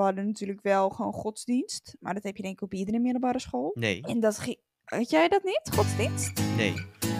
[0.00, 1.96] We hadden natuurlijk wel gewoon godsdienst.
[1.98, 3.70] Maar dat heb je denk ik op iedere middelbare school.
[3.74, 4.56] Nee, En dat ging...
[4.84, 6.40] Had jij dat niet, godsdienst?
[6.56, 6.74] nee.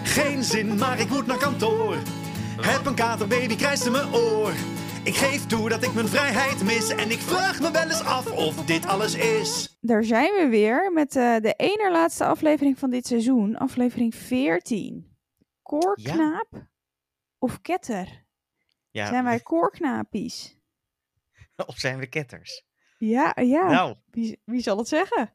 [0.04, 1.95] Geen zin, maar ik moet naar kantoor.
[2.61, 4.53] Heb een katerbaby, krijst in mijn oor.
[5.04, 6.90] Ik geef toe dat ik mijn vrijheid mis.
[6.90, 9.78] En ik vraag me wel eens af of dit alles is.
[9.81, 13.56] Daar zijn we weer met eh, de ene laatste aflevering van dit seizoen.
[13.56, 15.17] Aflevering 14.
[15.62, 16.69] Koorknaap
[17.38, 18.24] of ketter?
[18.91, 20.59] Ja, Zijn wij koorknapies?
[21.66, 22.69] of zijn we ketters?
[23.01, 23.70] Ja, ja.
[23.70, 25.34] Nou, Wie, wie zal het zeggen?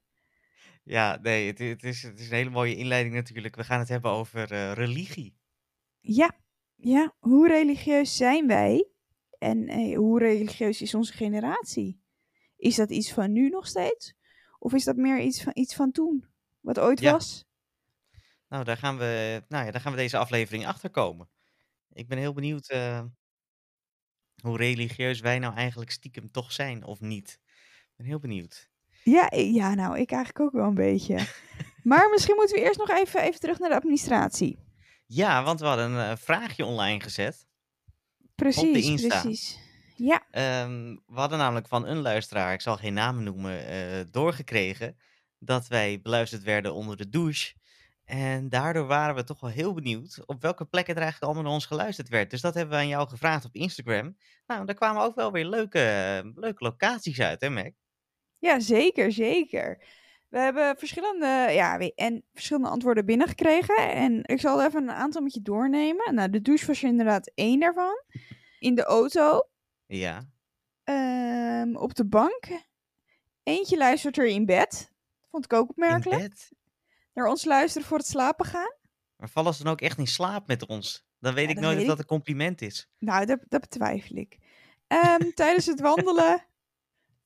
[0.84, 3.56] ja, nee, het, het, is, het is een hele mooie inleiding natuurlijk.
[3.56, 5.38] We gaan het hebben over eh, religie.
[6.00, 6.32] Ja,
[6.76, 7.16] ja.
[7.20, 8.88] Hoe religieus zijn wij?
[9.38, 12.02] En eh, hoe religieus is onze generatie?
[12.58, 14.14] Is dat iets van nu nog steeds?
[14.60, 16.26] Of is dat meer iets van, iets van toen?
[16.60, 17.12] Wat ooit Ja.
[17.12, 17.46] was?
[18.48, 21.30] Nou, daar gaan we, nou ja, daar gaan we deze aflevering achter komen.
[21.92, 23.04] Ik ben heel benieuwd eh,
[24.42, 27.40] hoe religieus wij nou eigenlijk stiekem toch zijn of niet.
[27.96, 28.70] Ben heel benieuwd.
[29.04, 31.28] Ja, ja, nou, ik eigenlijk ook wel een beetje.
[31.84, 34.60] maar misschien moeten we eerst nog even, even terug naar de administratie.
[35.06, 37.48] Ja, want we hadden een eh, vraagje online gezet.
[38.36, 39.22] Precies, Insta.
[39.22, 39.60] precies.
[39.96, 44.98] Ja, Ehm, we hadden namelijk van een luisteraar, ik zal geen namen noemen, eh, doorgekregen
[45.40, 47.54] dat wij beluisterd werden onder de douche.
[48.06, 51.60] En daardoor waren we toch wel heel benieuwd op welke plekken er eigenlijk allemaal naar
[51.60, 52.30] ons geluisterd werd.
[52.30, 54.18] Dus dat hebben we aan jou gevraagd op Instagram.
[54.46, 57.74] Nou, daar kwamen ook wel weer leuke, eh, leuke locaties uit, hè, Mac?
[58.40, 59.84] Ja, zeker, zeker.
[60.30, 63.92] We hebben verschillende, ja, en verschillende antwoorden binnengekregen.
[63.92, 66.16] En ik zal even een aantal met je doornemen.
[66.16, 68.02] Nou, de douche was er inderdaad één daarvan.
[68.60, 69.42] In de auto,
[69.86, 70.26] Ja.
[70.84, 72.46] ehm, op de bank.
[73.44, 74.92] Eentje luistert er in bed.
[75.32, 76.22] Vond ik ook In opmerkelijk.
[76.22, 76.52] bed.
[77.14, 78.74] Naar ons luisteren voor het slapen gaan.
[79.18, 81.08] Maar vallen ze dan ook echt in slaap met ons?
[81.20, 81.88] Dan weet Ja, ik dat nooit ik.
[81.88, 82.90] dat een compliment is.
[83.00, 84.38] Nou, dat, dat betwijfel ik.
[84.88, 86.46] Ehm, tijdens het wandelen,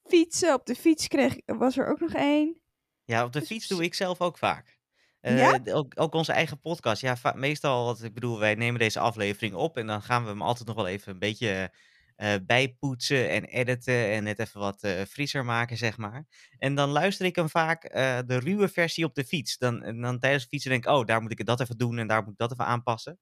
[0.09, 2.61] fietsen, op de fiets kreeg, was er ook nog één.
[3.03, 4.77] Ja, op de Dus fiets doe ik zelf ook vaak.
[5.19, 5.59] Eh, Ja?
[5.73, 7.01] ook, ook onze eigen podcast.
[7.01, 10.41] Ja, meestal, wat ik bedoel, wij nemen deze aflevering op en dan gaan we hem
[10.41, 11.73] altijd nog wel even een beetje
[12.15, 16.25] eh, bijpoetsen en editen en net even wat frisser maken, zeg maar.
[16.57, 17.81] En dan luister ik hem vaak
[18.27, 19.57] de ruwe versie op de fiets.
[19.57, 21.97] Dan, en dan tijdens het fietsen denk ik, oh, daar moet ik dat even doen
[21.97, 23.19] en daar moet ik dat even aanpassen.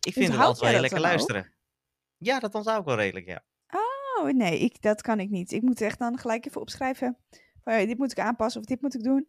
[0.00, 1.04] Ik vind het altijd wel heel lekker ook?
[1.04, 1.54] luisteren.
[2.18, 3.44] Ja, dat onthoud ik wel redelijk, ja.
[4.24, 5.52] Oh, nee, ik, dat kan ik niet.
[5.52, 7.16] Ik moet echt dan gelijk even opschrijven.
[7.62, 9.28] Van, ja, dit moet ik aanpassen of dit moet ik doen.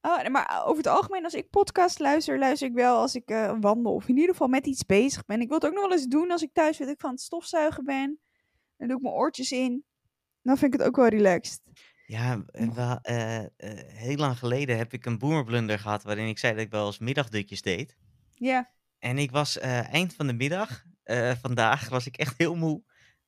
[0.00, 3.56] Oh, maar over het algemeen, als ik podcast luister, luister ik wel als ik eh,
[3.60, 3.94] wandel.
[3.94, 5.40] Of in ieder geval met iets bezig ben.
[5.40, 7.20] Ik wil het ook nog wel eens doen als ik thuis weet ik van het
[7.20, 8.20] stofzuigen ben.
[8.76, 9.84] Dan doe ik mijn oortjes in.
[10.42, 11.62] Dan vind ik het ook wel relaxed.
[12.06, 13.48] Ja, wel, eh, eh,
[13.86, 16.98] heel lang geleden heb ik een boomerblunder gehad waarin ik zei dat ik wel eens
[16.98, 17.96] middagdutjes deed.
[18.30, 18.70] Ja.
[18.98, 20.84] En ik was eind van de middag,
[21.40, 22.82] vandaag, was ik echt heel moe.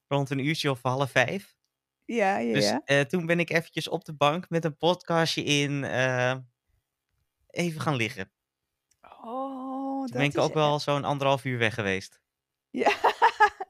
[0.08, 1.56] Rond een uurtje of half vijf.
[2.04, 2.82] Ja, ja, Dus ja.
[2.84, 6.36] eh, toen ben ik eventjes op de bank met een podcastje in eh,
[7.46, 8.32] even gaan liggen.
[9.02, 12.20] Oh, Toen dat ben ik ook wel zo'n anderhalf uur weg geweest.
[12.70, 12.92] Ja.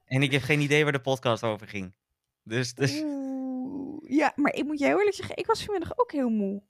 [0.04, 1.94] En ik heb geen idee waar de podcast over ging.
[2.43, 4.10] Dus, dus Oeh.
[4.10, 6.62] Ja, maar ik moet heel eerlijk zeggen, ik was vanmiddag ook heel moe.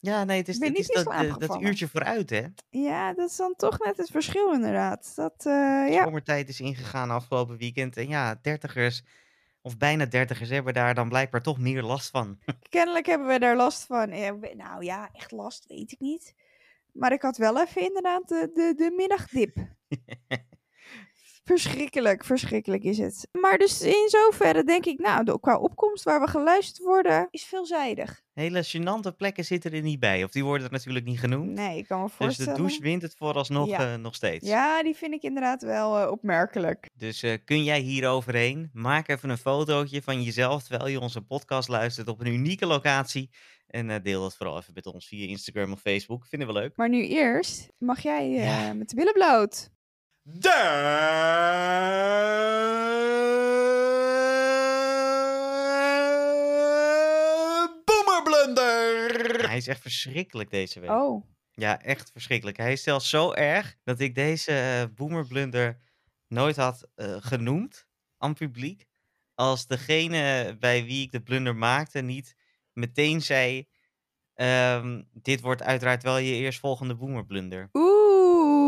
[0.00, 2.42] Ja, nee, het is, het is dat, eh, dat uurtje vooruit, hè.
[2.70, 5.12] Ja, dat is dan toch net het verschil inderdaad.
[5.16, 6.04] Dat, eh, ja.
[6.04, 7.96] Zomertijd is ingegaan afgelopen weekend.
[7.96, 9.02] En ja, dertigers,
[9.62, 12.38] of bijna dertigers, hebben daar dan blijkbaar toch meer last van.
[12.68, 14.08] Kennelijk hebben we daar last van.
[14.56, 16.34] Nou ja, echt last weet ik niet.
[16.92, 19.56] Maar ik had wel even inderdaad de, de, de middagdip.
[21.50, 23.28] Verschrikkelijk, verschrikkelijk is het.
[23.40, 28.20] Maar dus in zoverre denk ik, nou, qua opkomst waar we geluisterd worden, is veelzijdig.
[28.32, 30.24] Hele gênante plekken zitten er niet bij.
[30.24, 31.50] Of die worden er natuurlijk niet genoemd.
[31.50, 32.52] Nee, ik kan me dus voorstellen.
[32.54, 33.92] de douche wint het vooralsnog Ja.
[33.92, 34.46] eh, nog steeds.
[34.48, 36.86] Ja, die vind ik inderdaad wel eh, opmerkelijk.
[36.94, 38.70] Dus eh, kun jij hier overheen?
[38.72, 43.30] Maak even een fotootje van jezelf terwijl je onze podcast luistert op een unieke locatie.
[43.66, 46.26] En deel dat vooral even met ons via Instagram of Facebook.
[46.26, 46.76] Vinden we leuk.
[46.76, 48.72] Maar nu eerst mag jij Ja.
[48.72, 49.70] met de billen bloot.
[50.32, 50.50] De
[57.84, 59.46] Boomerblunder.
[59.48, 60.90] Hij is echt verschrikkelijk deze week.
[60.90, 62.56] Oh, Ja, echt verschrikkelijk.
[62.56, 65.78] Hij is zelfs zo erg dat ik deze eh, boomerblunder
[66.28, 67.86] nooit had eh, genoemd
[68.18, 68.86] aan publiek.
[69.34, 72.34] Als degene bij wie ik de blunder maakte niet
[72.72, 73.68] meteen zei...
[74.34, 77.68] ehm, dit wordt uiteraard wel je eerstvolgende boomerblunder.
[77.72, 77.89] oeh.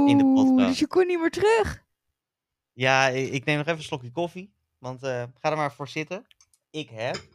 [0.06, 0.69] In de podcast.
[0.69, 1.84] Dus je kon niet meer terug.
[2.72, 4.52] Ja, ik neem nog even een slokje koffie.
[4.78, 6.26] Want eh, ga er maar voor zitten.
[6.70, 7.28] Ik heb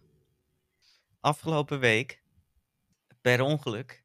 [1.19, 2.23] afgelopen week
[3.21, 4.03] per ongeluk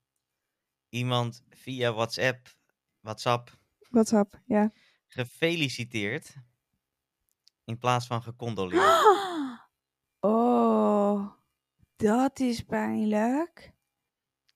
[0.89, 2.57] iemand via WhatsApp,
[3.01, 3.61] WhatsApp
[3.91, 4.73] WhatsApp, ja.
[5.07, 6.35] gefeliciteerd
[7.65, 9.01] in plaats van gecondoleerd.
[10.25, 11.33] Oh.
[11.97, 13.73] dat is pijnlijk.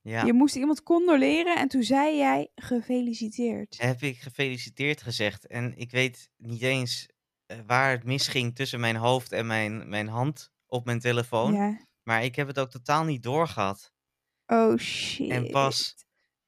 [0.08, 3.76] Ja, Je moest iemand condoleren en toen zei jij gefeliciteerd.
[3.80, 5.46] heb ik gefeliciteerd gezegd.
[5.46, 7.08] En ik weet niet eens
[7.46, 11.52] eh, waar het misging tussen mijn hoofd en mijn, mijn hand op mijn telefoon.
[11.52, 11.78] Ja.
[12.02, 13.92] Maar ik heb het ook totaal niet doorgehad.
[14.46, 15.30] Oh shit.
[15.30, 15.94] En pas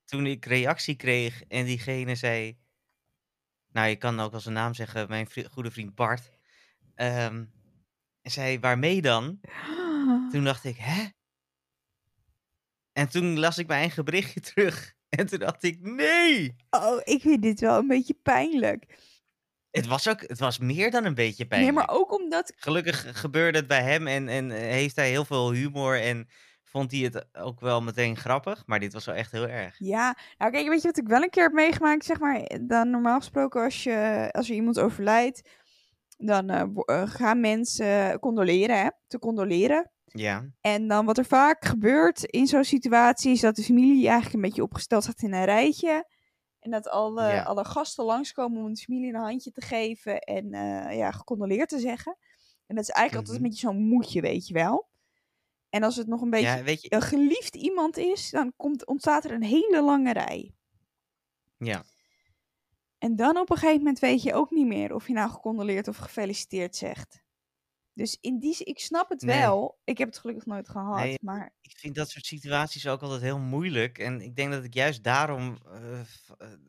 [0.04, 2.58] toen ik reactie kreeg en diegene zei...
[3.72, 6.30] Nou, je kan ook als een naam zeggen, mijn vri- goede vriend Bart.
[6.94, 7.44] ehm,
[8.22, 9.40] en zei, waarmee dan?
[10.32, 11.04] Toen dacht ik, hè?
[12.98, 14.94] En toen las ik mijn eigen berichtje terug.
[15.08, 16.56] En toen dacht ik, nee!
[16.70, 18.98] Oh, ik vind dit wel een beetje pijnlijk.
[19.70, 21.74] Het was ook, het was meer dan een beetje pijnlijk.
[21.74, 22.52] Nee, maar ook omdat...
[22.56, 26.28] Gelukkig gebeurde het bij hem en, en eh, heeft hij heel veel humor en
[26.64, 28.62] vond hij het ook wel meteen grappig.
[28.66, 29.78] Maar dit was wel echt heel erg.
[29.78, 32.04] Ja, nou kijk, weet je wat ik wel een keer heb meegemaakt?
[32.04, 35.48] Zeg maar, dan normaal gesproken als, je, als er iemand overlijdt,
[36.16, 38.88] dan eh, eh, gaan mensen condoleren, hè?
[39.06, 39.90] Te condoleren.
[40.12, 44.34] Ja, En dan wat er vaak gebeurt in zo'n situatie is dat de familie eigenlijk
[44.34, 46.10] een beetje opgesteld staat in een rijtje.
[46.60, 47.42] En dat alle, Ja.
[47.42, 51.78] alle gasten langskomen om de familie een handje te geven en eh, ja, gecondoleerd te
[51.78, 52.16] zeggen.
[52.66, 53.44] En dat is eigenlijk altijd Mhm.
[53.44, 54.88] een beetje zo'n moedje, weet je wel.
[55.70, 58.86] En als het nog een beetje ja weet je, een geliefd iemand is, dan komt,
[58.86, 60.54] ontstaat er een hele lange rij.
[61.58, 61.84] ja.
[62.98, 65.88] En dan op een gegeven moment weet je ook niet meer of je nou gecondoleerd
[65.88, 67.22] of gefeliciteerd zegt.
[67.98, 69.38] Dus in die ik snap het Nee.
[69.38, 69.78] wel.
[69.84, 73.22] Ik heb het gelukkig nooit gehad, Nee, maar ik vind dat soort situaties ook altijd
[73.22, 73.98] heel moeilijk.
[73.98, 76.06] En ik denk dat ik juist daarom eh, eh,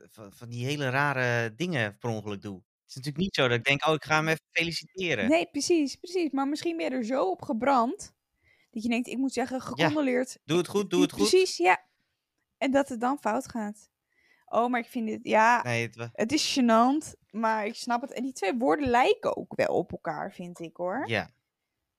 [0.10, 2.56] van, van die hele rare dingen per ongeluk doe.
[2.56, 5.30] Het is natuurlijk niet zo dat ik denk, oh, ik ga hem even feliciteren.
[5.30, 6.32] Nee, precies, precies.
[6.32, 8.14] Maar misschien ben je er zo op gebrand
[8.72, 10.38] dat je denkt, ik moet zeggen, gecondoleerd.
[10.46, 11.30] Doe het goed, doe het goed.
[11.30, 11.86] Precies, ja.
[12.58, 13.90] En dat het dan fout gaat.
[14.50, 18.12] Oh, maar ik vind dit, ja, Nee, het het is gênant, maar ik snap het.
[18.14, 21.04] En die twee woorden lijken ook wel op elkaar, vind ik hoor.
[21.08, 21.30] ja.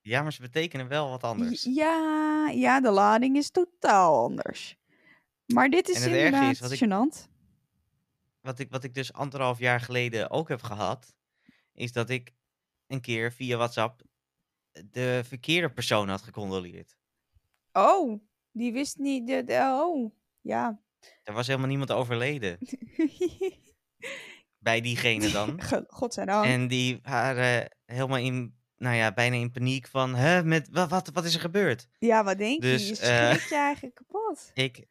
[0.01, 1.63] ja, maar ze betekenen wel wat anders.
[1.69, 4.77] Ja, ja, de lading is totaal anders.
[5.45, 7.29] Maar dit is het inderdaad is, wat ik- gênant.
[8.41, 11.15] Wat ik, wat ik dus anderhalf jaar geleden ook heb gehad,
[11.73, 12.33] is dat ik
[12.87, 14.01] een keer via WhatsApp
[14.91, 16.97] de verkeerde persoon had gecondoleerd.
[17.73, 18.19] Oh,
[18.51, 20.11] die wist niet, de, de- oh,
[20.41, 20.79] ja.
[21.23, 22.57] Er was helemaal niemand overleden
[24.59, 25.61] bij diegene dan.
[25.87, 26.45] Godzijdank.
[26.45, 31.09] En die waren helemaal in, nou ja, bijna in paniek van, hè, met, wat, wat,
[31.13, 31.87] wat is er gebeurd?
[31.99, 32.95] Ja, wat denk Dus, je?
[32.95, 34.51] Je eh, schrikt je eigenlijk kapot.
[34.53, 34.85] Ik,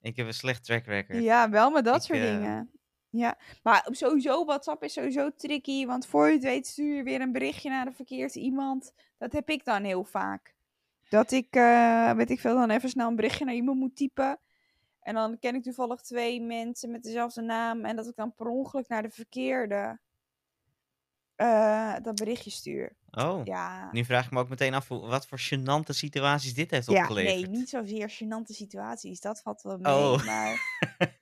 [0.00, 1.22] ik heb een slecht track record.
[1.22, 2.70] Ja, wel met dat Ik, soort eh, dingen.
[3.10, 5.86] Ja, maar sowieso, WhatsApp is sowieso tricky.
[5.86, 8.92] Want voor je het weet stuur je weer een berichtje naar de verkeerde iemand.
[9.18, 10.54] Dat heb ik dan heel vaak.
[11.08, 14.38] Dat ik, eh, weet ik veel, dan even snel een berichtje naar iemand moet typen.
[15.06, 17.84] En dan ken ik toevallig twee mensen met dezelfde naam.
[17.84, 20.00] En dat ik dan per ongeluk naar de verkeerde
[21.34, 22.96] eh, dat berichtje stuur.
[23.10, 26.90] Oh, Ja, nu vraag ik me ook meteen af wat voor gênante situaties dit heeft
[26.90, 27.34] ja opgeleverd.
[27.34, 29.20] nee, niet zozeer gênante situaties.
[29.20, 29.92] Dat valt wel mee.
[29.92, 30.24] Oh.
[30.24, 30.60] Maar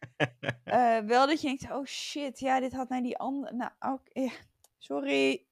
[0.64, 3.54] Eh, wel dat je denkt, oh shit, ja, dit had naar die andere.
[3.54, 4.30] Nou, ja,
[4.78, 5.46] sorry.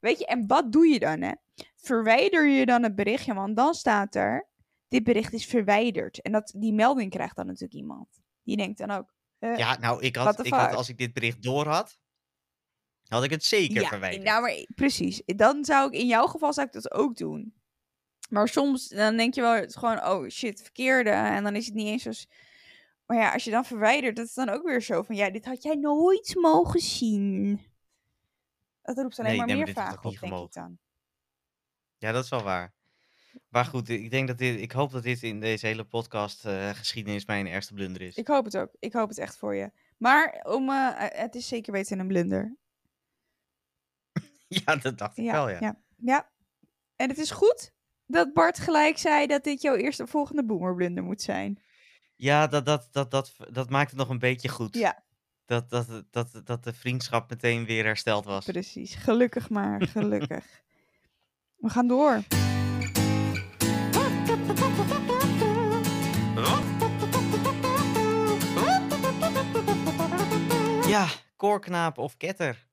[0.00, 1.32] Weet je, en wat doe je dan, hè?
[1.76, 4.48] Verwijder je dan het berichtje, want dan staat er,
[4.90, 6.20] dit bericht is verwijderd.
[6.20, 8.08] En dat, die melding krijgt dan natuurlijk iemand.
[8.42, 11.42] Die denkt dan ook, eh, Ja, nou, ik had, ik had, als ik dit bericht
[11.42, 11.98] door had,
[13.08, 14.24] had ik het zeker ja, verwijderd.
[14.24, 15.22] nou, maar precies.
[15.26, 17.54] Dan zou ik, in jouw geval zou ik dat ook doen.
[18.28, 21.10] Maar soms, dan denk je wel het gewoon, oh shit, verkeerde.
[21.10, 22.26] En dan is het niet eens zo...
[23.06, 25.44] Maar ja, als je dan verwijdert, dat is dan ook weer zo van, ja, dit
[25.44, 27.60] had jij nooit mogen zien.
[28.82, 30.78] Dat roept alleen Nee, maar nee, meer vragen op, denk ik dan.
[31.96, 32.74] Ja, dat is wel waar.
[33.50, 36.68] Maar goed, ik denk dat dit, ik hoop dat dit in deze hele podcast eh,
[36.68, 38.16] geschiedenis mijn ergste blunder is.
[38.16, 38.70] Ik hoop het ook.
[38.78, 39.70] Ik hoop het echt voor je.
[39.96, 42.56] Maar om, eh, het is zeker weten een blunder.
[44.48, 45.56] Ja, dat dacht ik Ja, wel, ja.
[45.60, 45.80] ja.
[45.96, 46.30] ja.
[46.96, 47.72] En het is goed
[48.06, 51.62] dat Bart gelijk zei dat dit jouw eerste volgende boomerblunder moet zijn.
[52.16, 54.74] Ja, dat, dat, dat, dat, dat maakt het nog een beetje goed.
[54.74, 55.04] Ja.
[55.44, 58.44] Dat, dat, dat, dat de vriendschap meteen weer hersteld was.
[58.44, 58.94] Precies.
[58.94, 59.82] Gelukkig maar.
[59.86, 60.62] Gelukkig.
[61.56, 62.22] We gaan door.
[70.90, 72.68] Ja, koorknaap of ketter.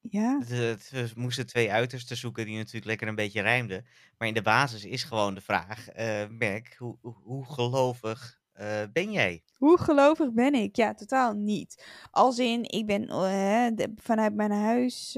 [0.00, 0.38] Ja.
[0.48, 3.86] We moesten twee uitersten zoeken die natuurlijk lekker een beetje rijmden.
[4.18, 9.12] Maar in de basis is gewoon de vraag, eh Merk, hoe, hoe, gelovig eh, ben
[9.12, 9.42] jij?
[9.54, 10.76] Hoe gelovig ben ik?
[10.76, 11.86] Ja, totaal niet.
[12.10, 15.12] Als in, ik ben eh, de- vanuit mijn huis,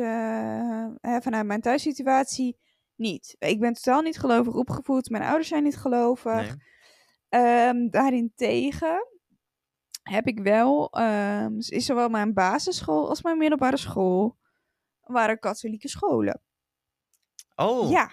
[1.23, 2.59] vanuit mijn thuissituatie
[2.97, 3.37] niet.
[3.39, 5.11] Ik ben totaal niet gelovig opgevoed.
[5.11, 6.35] Mijn ouders zijn niet gelovig.
[6.35, 6.71] Nee?
[7.29, 9.07] Ehm daarentegen
[10.03, 14.39] heb ik wel, ehm, is zowel mijn basisschool als mijn middelbare school,
[15.03, 16.41] waren katholieke scholen.
[17.57, 18.11] Oh, Ja,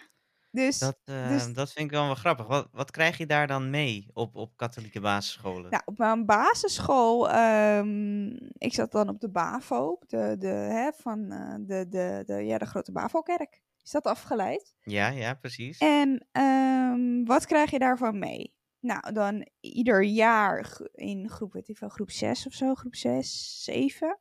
[0.51, 2.47] Dus, Dat, eh, dus dat vind ik wel wel grappig.
[2.47, 5.69] Wat, wat krijg je daar dan mee op, op katholieke basisscholen?
[5.69, 8.27] nou, op mijn basisschool, ehm,
[8.57, 12.57] ik zat dan op de BAVO, de, de, hè, van eh, de, de, de, ja,
[12.57, 13.61] de grote BAVO-kerk.
[13.83, 14.75] Is dat afgeleid?
[14.81, 15.77] Ja, ja, precies.
[15.77, 18.53] En ehm, wat krijg je daarvan mee?
[18.79, 23.63] Nou, dan ieder jaar in groep, weet ik veel, groep 6 of zo, groep 6,
[23.63, 24.19] 7.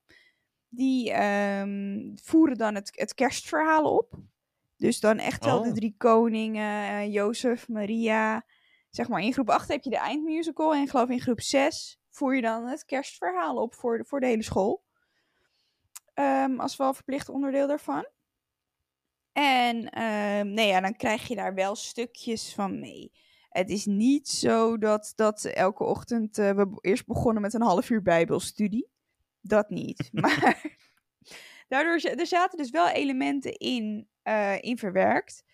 [0.68, 4.14] Die ehm, voeren dan het, het kerstverhaal op.
[4.76, 5.74] Dus dan echt wel de Oh.
[5.74, 8.44] drie koningen, eh, Jozef, Maria.
[8.90, 10.74] Zeg maar, in groep 8 heb je de eindmusical.
[10.74, 14.20] En ik geloof in groep 6 voer je dan het kerstverhaal op voor de, voor
[14.20, 14.84] de hele school.
[16.14, 18.06] Ehm, als wel verplicht onderdeel daarvan.
[19.32, 23.12] En ehm, nee, ja, dan krijg je daar wel stukjes van mee.
[23.48, 27.90] Het is niet zo dat, dat elke ochtend eh, we eerst begonnen met een half
[27.90, 28.88] uur bijbelstudie.
[29.40, 30.08] Dat niet.
[30.22, 30.76] maar
[31.68, 35.44] daardoor er zaten dus wel elementen in, eh, in verwerkt.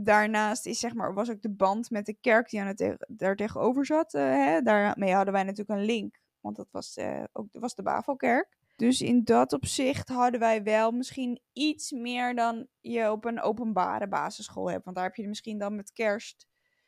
[0.00, 3.36] Daarnaast is, zeg maar, was ook de band met de kerk die aan het daar
[3.36, 4.14] tegenover zat.
[4.14, 4.60] eh, hè?
[4.62, 6.18] Daarmee hadden wij natuurlijk een link.
[6.40, 8.56] Want dat was, eh, ook, dat was de Bavo-kerk.
[8.76, 14.08] Dus in dat opzicht hadden wij wel misschien iets meer dan je op een openbare
[14.08, 14.84] basisschool hebt.
[14.84, 16.46] Want daar heb je misschien dan met kerst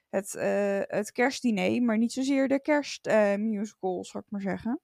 [0.09, 4.81] het, eh, het kerstdiner, maar niet zozeer de kerstmusical, zal ik maar zeggen.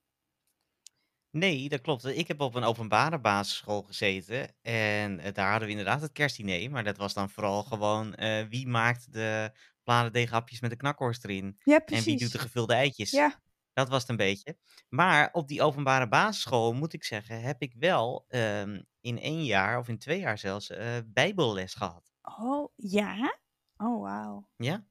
[1.30, 2.04] Nee, dat klopt.
[2.04, 4.54] Ik heb op een openbare basisschool gezeten.
[4.62, 6.70] En eh, daar hadden we inderdaad het kerstdiner.
[6.70, 9.52] Maar dat was dan vooral gewoon eh, wie maakt de
[9.82, 11.56] bladerdeeghapjes met de knakworst erin.
[11.62, 12.30] Ja, En wie doet precies.
[12.30, 13.10] de gevulde eitjes.
[13.10, 13.40] Ja,
[13.72, 14.56] Dat was het een beetje.
[14.88, 19.78] Maar op die openbare basisschool, moet ik zeggen, heb ik wel ehm, in één jaar
[19.78, 22.12] of in twee jaar zelfs eh, bijbelles gehad.
[22.40, 23.38] oh ja.
[23.76, 24.48] Oh, wauw.
[24.56, 24.86] Ja?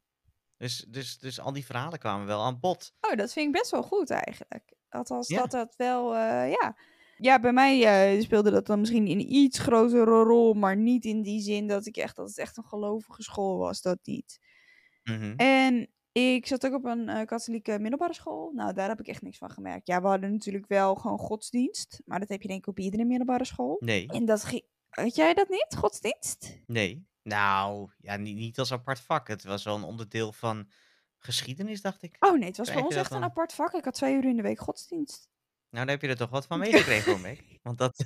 [0.61, 2.93] Dus, dus, dus al die verhalen kwamen wel aan bod.
[3.01, 4.73] Oh, dat vind ik best wel goed eigenlijk.
[4.89, 5.37] Althans, Ja.
[5.39, 6.77] dat dat wel, eh, ja.
[7.17, 11.21] Ja, bij mij eh, speelde dat dan misschien in iets grotere rol, maar niet in
[11.21, 14.39] die zin dat ik echt, dat het echt een gelovige school was, dat niet.
[15.03, 15.33] Mhm.
[15.35, 18.51] En ik zat ook op een eh, katholieke middelbare school.
[18.51, 19.87] Nou, daar heb ik echt niks van gemerkt.
[19.87, 23.05] Ja, we hadden natuurlijk wel gewoon godsdienst, maar dat heb je denk ik op iedere
[23.05, 23.75] middelbare school.
[23.79, 26.59] Nee, En dat ging, weet jij dat niet, godsdienst?
[26.67, 27.09] nee.
[27.23, 29.27] Nou, ja, niet, niet als apart vak.
[29.27, 30.69] Het was wel een onderdeel van
[31.17, 32.15] geschiedenis, dacht ik.
[32.19, 33.29] Oh nee, het was Krijg voor ons echt een dan?
[33.29, 33.73] apart vak.
[33.73, 35.29] Ik had twee uur in de week godsdienst.
[35.69, 37.39] Nou, daar heb je er toch wat van meegekregen, hoor, Meg.
[37.61, 38.05] Want dat,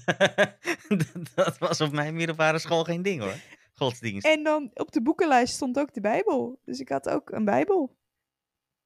[1.36, 3.36] dat was op mijn middelbare school geen ding, hoor.
[3.74, 4.25] Godsdienst.
[4.25, 6.60] En dan op de boekenlijst stond ook de Bijbel.
[6.65, 7.98] Dus ik had ook een Bijbel.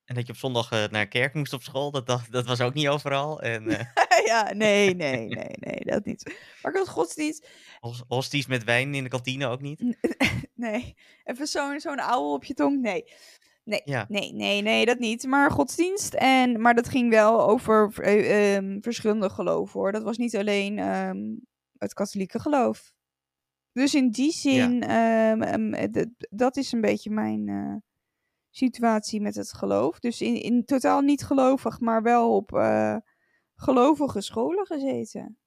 [0.06, 2.62] En dat je op zondag eh, naar kerk moest op school, dat, dat, dat was
[2.62, 3.42] ook niet overal.
[3.42, 3.86] En eh
[4.30, 6.24] ja, nee, nee, nee, nee, dat niet.
[6.62, 7.48] Maar ik had godsdienst.
[7.80, 9.80] hos- hosties met wijn in de kantine ook niet.
[10.56, 12.82] Nee, even zo'n zo'n ouwe op je tong.
[12.82, 13.04] Nee.
[13.64, 14.06] Nee, Ja.
[14.10, 15.24] nee, nee, nee, dat niet.
[15.24, 16.14] Maar godsdienst.
[16.14, 19.92] En, maar dat ging wel over eh, ehm, verschillende geloven hoor.
[19.92, 21.18] Dat was niet alleen ehm,
[21.78, 22.94] het katholieke geloof.
[23.72, 27.76] Dus in die zin, ehm, ehm, eh, dat is een beetje mijn eh,
[28.50, 30.00] situatie met het geloof.
[30.00, 32.96] Dus in, in totaal niet gelovig, maar wel op eh,
[33.60, 35.38] gelovige scholen gezeten.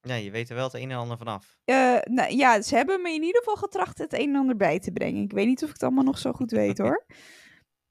[0.00, 1.58] Ja, je weet er wel het een en ander vanaf.
[2.04, 4.92] Nou, ja, ze hebben me in ieder geval getracht het een en ander bij te
[4.92, 5.22] brengen.
[5.22, 7.04] Ik weet niet of ik het allemaal nog zo goed weet hoor.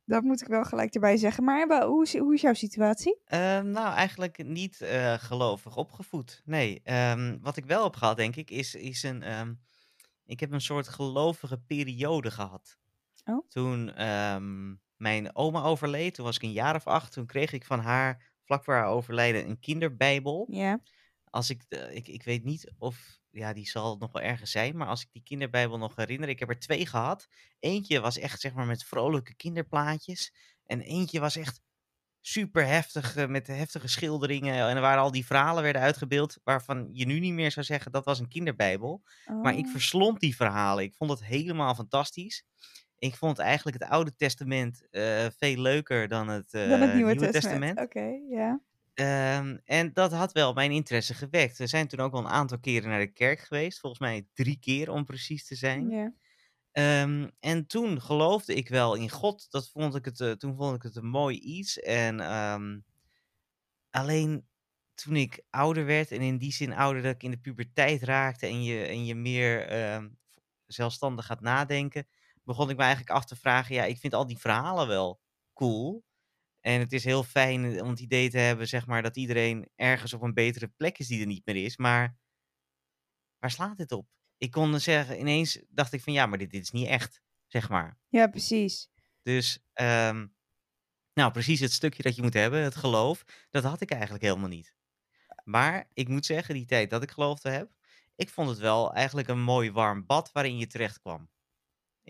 [0.06, 1.44] Dat moet ik wel gelijk erbij zeggen.
[1.44, 3.20] Maar hoe is, hoe is jouw situatie?
[3.26, 6.42] Ehm, nou, eigenlijk niet eh, gelovig opgevoed.
[6.46, 9.24] Nee, ehm, wat ik wel heb gehad, denk ik, is, is een...
[9.24, 9.54] ehm,
[10.26, 12.78] ik heb een soort gelovige periode gehad.
[13.26, 13.48] Oh.
[13.48, 13.92] Toen
[15.02, 17.12] mijn oma overleed, toen was ik een jaar of acht.
[17.12, 20.48] Toen kreeg ik van haar, vlak voor haar overlijden, een kinderbijbel.
[20.50, 20.80] Ja.
[21.30, 24.78] Als ik, de- ik, ik weet niet of, ja, die zal nog wel ergens zijn,
[24.78, 27.28] maar als ik die kinderbijbel nog herinner, ik heb er twee gehad.
[27.60, 30.34] Eentje was echt, zeg maar, met vrolijke kinderplaatjes.
[30.66, 31.62] En eentje was echt
[32.22, 34.54] super heftig, eh, met heftige schilderingen.
[34.68, 37.92] En er waren al die verhalen werden uitgebeeld, waarvan je nu niet meer zou zeggen,
[37.92, 39.04] dat was een kinderbijbel.
[39.42, 39.72] Maar ik Oh.
[39.72, 40.84] verslond die verhalen.
[40.84, 42.44] Ik vond het helemaal fantastisch.
[43.02, 47.16] Ik vond eigenlijk het Oude Testament eh, veel leuker dan het, eh, Dan het Nieuwe,
[47.16, 47.80] Testament.
[47.80, 48.62] Oké, ja.
[48.94, 51.58] Ehm, en dat had wel mijn interesse gewekt.
[51.58, 53.80] We zijn toen ook wel een aantal keren naar de kerk geweest.
[53.80, 55.90] Volgens mij drie keer om precies te zijn.
[55.90, 56.14] ja.
[56.72, 59.52] Ehm, en toen geloofde ik wel in God.
[59.52, 61.80] Dat vond ik het, eh, toen vond ik het een mooi iets.
[61.80, 62.80] En ehm,
[63.90, 64.48] alleen
[64.94, 68.46] toen ik ouder werd, en in die zin ouder dat ik in de puberteit raakte
[68.48, 69.68] en je, en je meer
[70.66, 72.08] zelfstandig gaat nadenken,
[72.52, 75.22] begon ik me eigenlijk af te vragen, ja, ik vind al die verhalen wel
[75.54, 76.04] cool.
[76.60, 80.14] En het is heel fijn om het idee te hebben, zeg maar, dat iedereen ergens
[80.14, 81.78] op een betere plek is die er niet meer is.
[81.78, 82.18] Maar
[83.40, 84.08] waar slaat dit op?
[84.38, 87.70] Ik kon zeggen, ineens dacht ik van ja, maar dit, dit is niet echt, zeg
[87.70, 87.98] maar.
[88.10, 88.90] ja, precies.
[89.22, 90.28] Dus, ehm,
[91.14, 94.50] nou, precies het stukje dat je moet hebben, het geloof, dat had ik eigenlijk helemaal
[94.50, 94.76] niet.
[95.44, 97.72] Maar ik moet zeggen, die tijd dat ik geloofde heb,
[98.16, 101.31] ik vond het wel eigenlijk een mooi warm bad waarin je terecht kwam.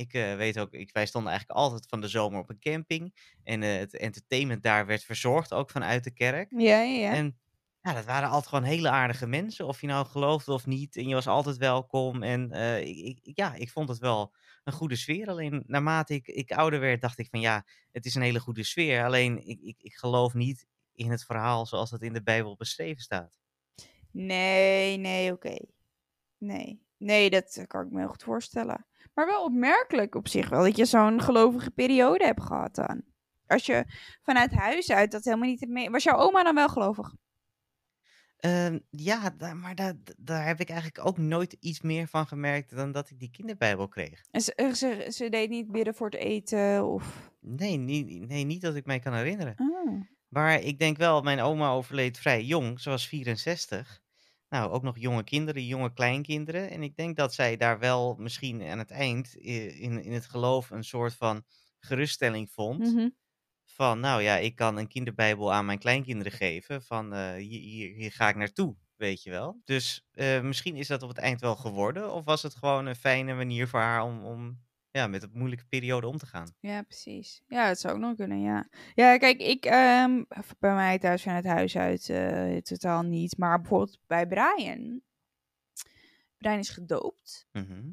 [0.02, 3.16] Ik eh, weet ook, ik, wij stonden eigenlijk altijd van de zomer op een camping.
[3.44, 6.52] En eh, het entertainment daar werd verzorgd ook vanuit de kerk.
[6.58, 7.14] Ja, ja, ja.
[7.14, 7.40] En
[7.82, 9.68] ja, dat waren altijd gewoon hele aardige mensen.
[9.68, 10.96] Of je nou geloofde of niet.
[10.96, 12.24] En je was altijd welkom.
[12.24, 15.28] En eh, ik, ik- ja, ik vond het wel een goede sfeer.
[15.30, 18.64] Alleen naarmate ik, ik ouder werd, dacht ik van ja, het is een hele goede
[18.64, 19.06] sfeer.
[19.06, 23.02] Alleen ik, ik, ik geloof niet in het verhaal zoals dat in de Bijbel beschreven
[23.02, 23.40] staat.
[24.12, 25.58] Nee, nee, oké.
[26.38, 26.82] Nee.
[26.98, 28.86] Nee, dat kan ik me heel goed voorstellen.
[29.14, 33.02] Maar wel opmerkelijk op zich wel dat je zo'n gelovige periode hebt gehad dan.
[33.48, 33.86] Als je
[34.22, 35.90] vanuit huis uit dat helemaal niet hebt mee...
[35.90, 37.14] Was jouw oma dan wel gelovig?
[38.38, 42.92] Ehm, ja, maar daar, daar heb ik eigenlijk ook nooit iets meer van gemerkt dan
[42.92, 44.22] dat ik die kinderbijbel kreeg.
[44.32, 47.32] En ze, eh, ze, ze deed niet bidden voor het eten of...
[47.40, 49.56] Nee, niet, nee, niet dat ik mij kan herinneren.
[49.56, 50.02] Ah.
[50.28, 54.01] Maar ik denk wel, mijn oma overleed vrij jong, ze was 64.
[54.52, 56.70] Nou, ook nog jonge kinderen, jonge kleinkinderen.
[56.70, 60.70] En ik denk dat zij daar wel misschien aan het eind in, in het geloof
[60.70, 61.44] een soort van
[61.80, 62.80] geruststelling vond.
[62.80, 63.10] Mhm.
[63.66, 66.82] Van, nou ja, ik kan een kinderbijbel aan mijn kleinkinderen geven.
[66.84, 69.62] Van, eh, hier, hier, hier ga ik naartoe, weet je wel.
[69.64, 72.14] Dus eh, misschien is dat op het eind wel geworden.
[72.14, 74.60] Of was het gewoon een fijne manier voor haar om, om
[74.92, 76.56] ja, met een moeilijke periode om te gaan.
[76.60, 77.42] Ja, precies.
[77.48, 78.68] Ja, het zou ook nog kunnen, ja.
[78.96, 80.24] Ja, kijk, ik, ehm,
[80.60, 83.38] bij mij thuis vanuit huis uit eh, totaal niet.
[83.38, 85.02] Maar bijvoorbeeld bij Brian.
[86.38, 87.48] Brian is gedoopt.
[87.52, 87.90] Mhm.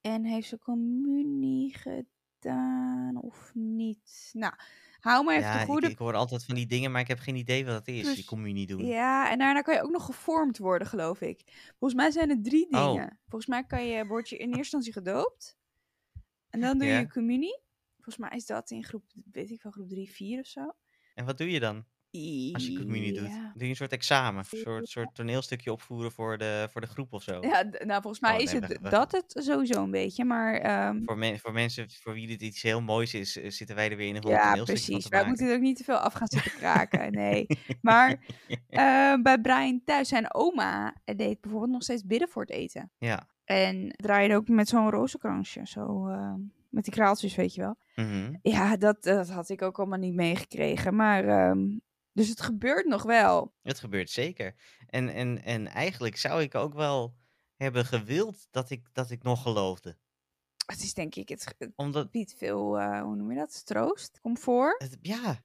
[0.00, 4.30] En heeft ze communie gedaan of niet?
[4.32, 4.54] Nou,
[5.00, 5.88] hou me even Ja, de ik, goede...
[5.90, 8.14] ik hoor altijd van die dingen, maar ik heb geen idee wat het is, Precies.
[8.16, 8.84] die communie doen.
[8.86, 11.42] Ja, en daarna kan je ook nog gevormd worden, geloof ik.
[11.78, 12.86] Volgens mij zijn er drie Oh.
[12.92, 13.18] dingen.
[13.28, 15.58] Volgens mij kan je, word je in eerste instantie gedoopt.
[16.50, 17.60] En dan doe je communie.
[17.94, 20.72] Volgens mij is dat in groep, weet ik wel, groep 3, 4 of zo.
[21.14, 21.84] En wat doe je dan
[22.52, 23.28] als je communie doet?
[23.28, 23.50] Ja.
[23.54, 27.12] Doe je een soort examen, een soort, soort toneelstukje opvoeren voor de, voor de groep
[27.12, 27.40] of zo?
[27.40, 31.04] Ja, nou volgens mij Oh, is nee, het dat het sowieso een beetje, maar ehm,
[31.04, 33.96] Voor, men- voor mensen voor wie dit iets heel moois is, eh, zitten wij er
[33.96, 35.08] weer in een ja, toneelstukje precies.
[35.08, 37.46] Wij moeten er ook niet te veel af gaan zitten kraken, nee.
[37.80, 38.10] Maar
[38.68, 42.92] eh, bij Brian thuis, zijn oma eh, deed bijvoorbeeld nog steeds bidden voor het eten.
[42.98, 43.28] Ja.
[43.50, 46.34] En draaide ook met zo'n rozenkransje, zo eh,
[46.68, 47.76] met die kraaltjes, weet je wel.
[47.94, 48.36] Mhm.
[48.42, 51.78] Ja, dat, dat had ik ook allemaal niet meegekregen, maar ehm,
[52.12, 53.54] dus het gebeurt nog wel.
[53.62, 54.54] Het gebeurt zeker.
[54.86, 57.14] En, en, en eigenlijk zou ik ook wel
[57.56, 59.96] hebben gewild dat ik, dat ik nog geloofde.
[60.66, 64.18] Het is denk ik, het, het Omdat, biedt veel, eh, hoe noem je dat, troost,
[64.20, 64.82] comfort.
[64.82, 65.42] het, ja,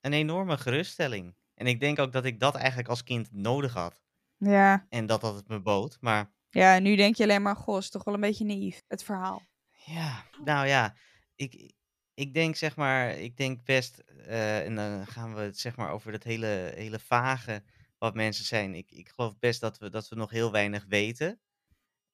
[0.00, 1.34] een enorme geruststelling.
[1.54, 4.02] En ik denk ook dat ik dat eigenlijk als kind nodig had.
[4.36, 4.86] Ja.
[4.88, 5.96] En dat dat het me bood.
[6.00, 9.02] Maar Ja, nu denk je alleen maar, goh, is toch wel een beetje naïef, het
[9.02, 9.42] verhaal.
[9.84, 10.96] Ja, nou ja,
[11.34, 11.72] ik,
[12.14, 15.90] ik denk zeg maar, ik denk best, eh, en dan gaan we het zeg maar
[15.90, 17.62] over het hele, hele vage
[17.98, 18.74] wat mensen zijn.
[18.74, 21.40] Ik, ik geloof best dat we, dat we nog heel weinig weten.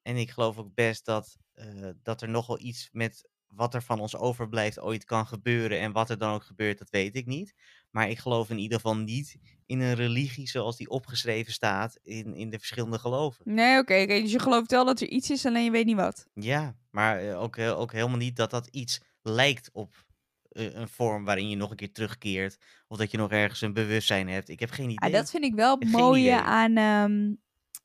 [0.03, 3.83] En ik geloof ook best dat, eh, dat er nog wel iets met wat er
[3.83, 5.81] van ons overblijft ooit kan gebeuren.
[5.81, 7.55] En wat er dan ook gebeurt, dat weet ik niet.
[7.91, 12.35] Maar ik geloof in ieder geval niet in een religie zoals die opgeschreven staat in,
[12.35, 13.55] in de verschillende geloven.
[13.55, 16.27] Nee, oké, dus je gelooft wel dat er iets is, alleen je weet niet wat.
[16.35, 20.05] Ja, maar eh, ook, heel- ook helemaal niet dat dat iets lijkt op
[20.49, 22.59] eh, een vorm waarin je nog een keer terugkeert.
[22.89, 24.49] Of dat je nog ergens een bewustzijn hebt.
[24.49, 25.11] Ik heb geen idee.
[25.11, 27.35] Ah, dat vind ik wel het mooie aan, ehm,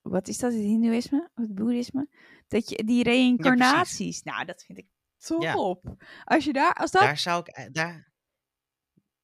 [0.02, 2.08] wat is dat, het hindoeïsme of het boeddhisme?
[2.48, 4.86] Dat je, die reïncarnaties, nou, dat vind ik
[5.26, 5.96] top.
[6.24, 7.48] Als je daar, als dat Daar zou ik...
[7.48, 8.12] eh, Daar,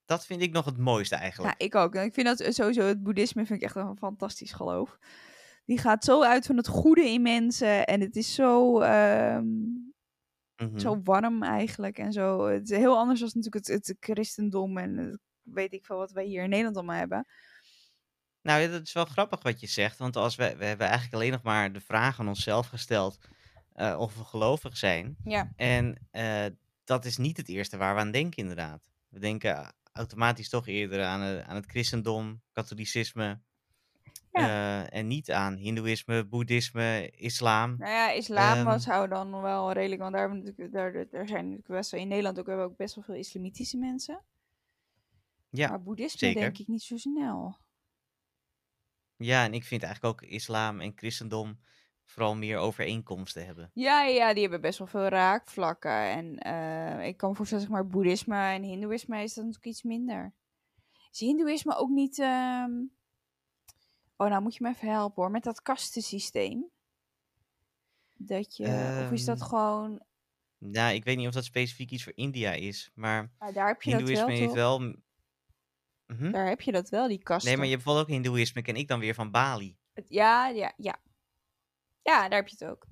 [0.05, 1.59] dat vind ik nog het mooiste eigenlijk.
[1.59, 1.95] Ja, ik ook.
[1.95, 4.97] Ik vind dat sowieso het boeddhisme vind ik echt een fantastisch geloof.
[5.65, 9.45] Die gaat zo uit van het goede in mensen en het is zo, ehm,
[10.61, 10.77] Mhm.
[10.77, 12.45] zo warm eigenlijk en zo.
[12.47, 16.11] Het is heel anders dan natuurlijk het, het christendom en het, weet ik veel wat
[16.11, 17.25] wij hier in Nederland allemaal hebben.
[18.41, 19.97] Nou, dat is wel grappig wat je zegt.
[19.97, 23.17] Want als we, we hebben eigenlijk alleen nog maar de vraag aan onszelf gesteld
[23.77, 25.15] eh, of we gelovig zijn.
[25.23, 25.51] Ja.
[25.55, 26.45] En eh,
[26.83, 28.81] dat is niet het eerste waar we aan denken, inderdaad.
[29.09, 33.39] We denken automatisch toch eerder aan, eh, aan het christendom, katholicisme.
[34.31, 37.75] eh, en niet aan hindoeïsme, boeddhisme, islam.
[37.77, 38.65] Nou ja, islam Ehm.
[38.65, 42.39] was zou dan wel redelijk, want daar, daar, daar zijn natuurlijk best wel in Nederland
[42.39, 44.21] ook, hebben we ook best wel veel islamitische mensen.
[45.49, 46.41] Ja, maar boeddhisme zeker.
[46.41, 47.57] denk ik niet zo snel.
[49.15, 51.59] Ja, en ik vind eigenlijk ook islam en christendom
[52.07, 53.71] vooral meer overeenkomsten hebben.
[53.73, 55.91] Ja, ja, die hebben best wel veel raakvlakken.
[55.91, 59.83] En eh, ik kan me voorstellen, zeg maar, boeddhisme en hindoeïsme is dat natuurlijk iets
[59.83, 60.33] minder.
[61.11, 62.19] Is hindoeïsme ook niet...
[62.19, 62.71] ehm,
[64.19, 66.65] Oh, nou moet je me even helpen hoor, met dat kastensysteem.
[68.13, 68.63] Dat je...
[69.05, 70.01] of is dat Ehm, gewoon...
[70.57, 73.81] Nou, ik weet niet of dat specifiek iets voor India is, maar Ah, daar heb
[73.81, 74.55] je dat hindoeïsme wel, heeft toch?
[74.55, 74.79] wel...
[76.07, 76.31] Mhm.
[76.31, 77.47] Daar heb je dat wel, die kasten.
[77.47, 79.77] Nee, maar je hebt bijvoorbeeld ook hindoeïsme, ken ik dan weer van Bali.
[80.07, 80.99] Ja, ja, ja.
[82.07, 82.85] Ja, daar heb je het ook.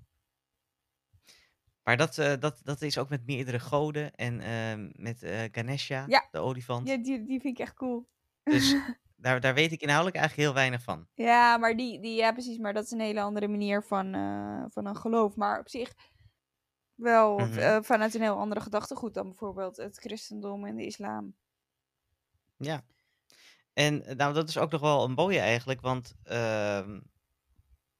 [1.83, 6.03] Maar dat, eh, dat, dat is ook met meerdere goden en ehm, met eh, Ganesha,
[6.07, 6.27] Ja.
[6.31, 6.87] de olifant.
[6.87, 8.07] Ja, die, die vind ik echt cool.
[8.43, 8.75] Dus
[9.15, 11.07] daar, daar weet ik inhoudelijk eigenlijk heel weinig van.
[11.13, 12.57] Ja, maar die, die, ja, precies.
[12.57, 15.35] Maar dat is een hele andere manier van, eh, van een geloof.
[15.35, 15.93] Maar op zich
[16.95, 17.81] wel Mhm.
[17.83, 21.35] vanuit een heel andere gedachtegoed dan bijvoorbeeld het christendom en de islam.
[22.57, 22.83] Ja.
[23.73, 26.99] En nou, dat is ook nog wel een mooie eigenlijk, want ehm,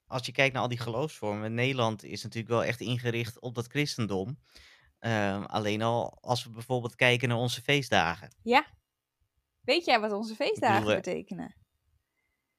[0.07, 3.67] als je kijkt naar al die geloofsvormen, Nederland is natuurlijk wel echt ingericht op dat
[3.67, 4.39] christendom.
[4.99, 8.35] Ehm, alleen al als we bijvoorbeeld kijken naar onze feestdagen.
[9.61, 11.55] Weet jij wat onze feestdagen bedoel, eh, betekenen?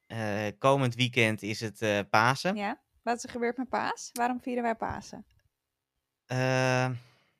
[0.06, 2.56] Eh, komend weekend is het eh, Pasen.
[2.56, 2.80] Ja?
[3.02, 4.10] Wat is er gebeurd met paas?
[4.12, 5.26] Waarom vieren wij Pasen?
[6.26, 6.94] Ehm,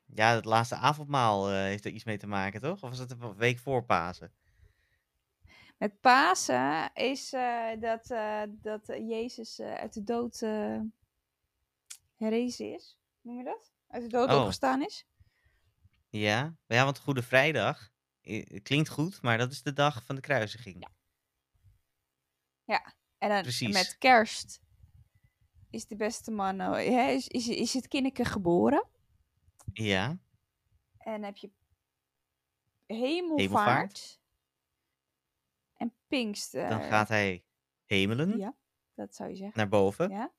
[0.05, 2.83] ja, het laatste avondmaal heeft er iets mee te maken, toch?
[2.83, 4.33] Of was het een week voor Pasen?
[5.77, 10.39] Met Pasen is eh, dat, eh, dat Jezus eh, uit de dood
[12.15, 12.97] herrezen is.
[13.21, 13.71] Noem je dat?
[13.87, 14.39] Uit de dood Oh.
[14.39, 15.05] opgestaan is.
[16.09, 17.89] Ja, ja want Goede Vrijdag
[18.63, 20.87] klinkt goed, maar dat is de dag van de kruisiging.
[23.17, 23.73] En dan Precies.
[23.73, 24.61] met kerst
[25.69, 28.87] is de beste man, hè, is, is, is het kindje geboren.
[29.73, 30.17] Ja,
[30.97, 31.51] En heb je
[32.85, 34.19] hemelvaart, Hemelvaart.
[35.77, 36.69] En Pinkster.
[36.69, 37.45] dan gaat hij
[37.85, 38.55] hemelen Ja,
[38.93, 39.57] dat zou je zeggen.
[39.57, 40.09] naar boven.
[40.09, 40.33] Ja.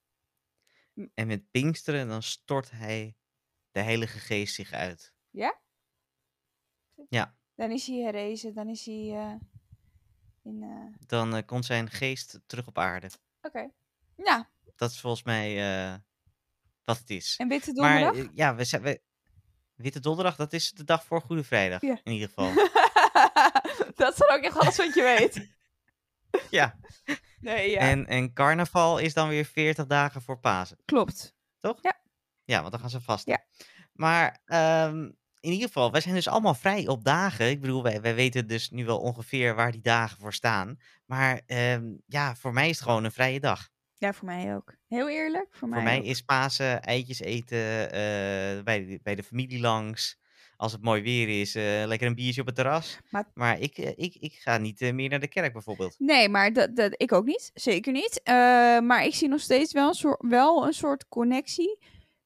[1.14, 3.16] En met Pinksteren dan stort hij
[3.70, 5.14] de Heilige Geest zich uit.
[7.55, 9.35] Dan is hij herrezen, dan is hij eh,
[10.42, 10.62] in...
[10.62, 13.11] eh, Dan eh, komt zijn geest terug op aarde.
[13.42, 13.70] Oké.
[14.16, 15.55] Ja, Dat is volgens mij
[16.85, 17.37] wat het is.
[17.37, 18.31] en Witte Maar Donderdag?
[18.31, 19.03] eh, ja, we zijn, we,
[19.74, 21.81] Witte Donderdag, dat is de dag voor Goede Vrijdag.
[21.81, 22.01] Ja.
[22.03, 22.53] In ieder geval.
[23.97, 25.49] dat is dan ook echt alles wat je weet.
[26.59, 26.79] ja.
[27.41, 27.79] Nee, ja.
[27.79, 30.79] En, en carnaval is dan weer 40 dagen voor Pasen.
[30.85, 31.37] Klopt.
[31.59, 31.79] Toch?
[31.83, 32.01] Ja.
[32.45, 33.27] Ja, want dan gaan ze vast.
[33.27, 33.45] Ja.
[33.93, 35.11] Maar ehm,
[35.41, 37.51] in ieder geval, wij zijn dus allemaal vrij op dagen.
[37.51, 40.79] Ik bedoel, wij, wij weten dus nu wel ongeveer waar die dagen voor staan.
[41.07, 43.69] Maar ehm, ja, voor mij is het gewoon een vrije dag.
[43.95, 44.75] Ja, voor mij ook.
[44.87, 46.05] Heel eerlijk, voor mij voor mij ook.
[46.05, 50.19] is Pasen eitjes eten, eh, bij, bij de familie langs.
[50.59, 52.99] Als het mooi weer is, eh, lekker een biertje op het terras.
[53.11, 55.94] Maar- Maar, ik, eh, ik, ik ga niet eh, meer naar de kerk bijvoorbeeld.
[55.99, 57.51] Nee, maar dat, dat, ik ook niet.
[57.55, 58.21] Zeker niet.
[58.83, 61.79] Maar ik zie nog steeds wel een soort, wel een soort connectie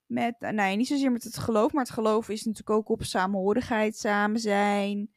[0.07, 3.03] met, nou ja, niet zozeer met het geloof, maar het geloof is natuurlijk ook op
[3.03, 5.13] samenhorigheid, samen zijn.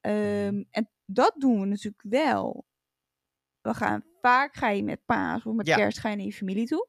[0.00, 2.66] Ehm, En dat doen we natuurlijk wel.
[3.60, 5.76] We gaan vaak ga je met paas of met Ja.
[5.76, 6.88] kerst ga je naar je familie toe.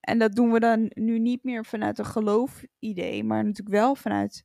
[0.00, 4.44] En dat doen we dan nu niet meer vanuit een geloof-idee, maar natuurlijk wel vanuit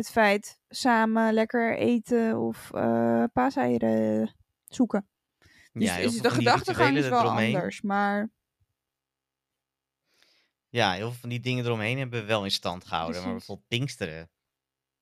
[0.00, 4.34] het feit samen lekker eten of eh paaseieren
[4.64, 5.08] zoeken.
[5.72, 7.54] Dus, Ja, veel de gedachtegang is wel eromheen.
[7.54, 8.30] anders, maar
[10.68, 13.22] Ja, heel veel van die dingen eromheen hebben we wel in stand gehouden.
[13.22, 14.30] Maar bijvoorbeeld Pinksteren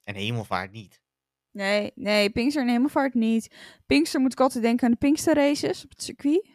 [0.05, 1.03] en Hemelvaart niet.
[1.51, 3.55] nee, nee, Pinkster en Hemelvaart niet.
[3.87, 6.47] Pinkster moet ik altijd denken aan de Pinkster races op het circuit.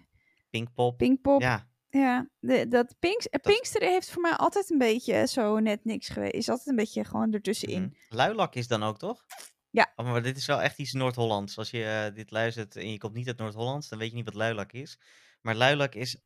[0.50, 0.98] Pinkpop.
[0.98, 1.42] Pinkpop.
[1.42, 1.68] Ja,
[2.00, 2.96] Ja, de, dat
[3.42, 6.34] Pinksteren heeft voor mij altijd een beetje zo net niks geweest.
[6.34, 7.82] Is altijd een beetje gewoon ertussenin.
[7.82, 8.16] mhm.
[8.16, 9.26] Luilak is dan ook, toch?
[9.70, 9.94] Ja.
[9.96, 11.58] Oh, maar dit is wel echt iets Noord-Hollands.
[11.58, 14.26] Als je eh, dit luistert en je komt niet uit Noord-Hollands, dan weet je niet
[14.26, 15.00] wat luilak is.
[15.42, 16.18] Maar luilak is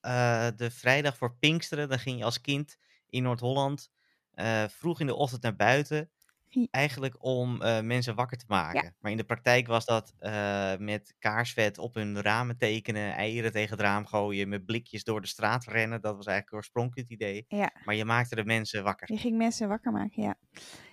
[0.00, 1.88] eh, de vrijdag voor Pinksteren.
[1.88, 2.76] Dan ging je als kind
[3.08, 3.90] in Noord-Holland
[4.30, 6.10] eh, vroeg in de ochtend naar buiten.
[6.54, 8.94] Gie- Eigenlijk om eh, mensen wakker te maken.
[9.00, 13.70] Maar in de praktijk was dat eh, met kaarsvet op hun ramen tekenen, eieren tegen
[13.70, 16.00] het raam gooien, met blikjes door de straat rennen.
[16.00, 17.44] Dat was eigenlijk oorspronkelijk het idee.
[17.48, 17.72] Ja.
[17.84, 19.12] Maar je maakte de mensen wakker.
[19.12, 20.34] Je ging mensen wakker maken, ja.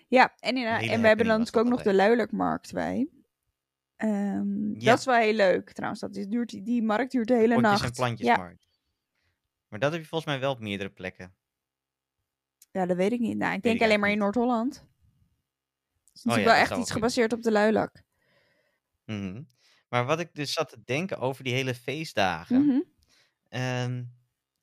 [0.07, 3.07] Ja, en, in, Een en we hebben dan natuurlijk ook nog de Luilermarkt bij.
[3.95, 4.89] Ehm, Ja.
[4.89, 6.01] Dat is wel heel leuk trouwens.
[6.01, 7.83] Dat is, duurt, die- markt duurt de hele Potjes nacht.
[7.83, 8.03] en ja.
[8.03, 8.65] plantjesmarkt.
[9.67, 11.35] Maar dat heb je volgens mij wel op meerdere plekken.
[12.71, 13.37] ja, dat weet ik niet.
[13.37, 14.89] Nou, ik denk alleen maar in Noord-Holland.
[16.23, 18.03] Het is Oh ja, wel echt iets gebaseerd op de luilak.
[19.05, 19.41] Mhm.
[19.89, 22.65] Maar wat ik dus zat te denken over die hele feestdagen.
[22.65, 22.79] Mhm.
[23.49, 24.03] ehm,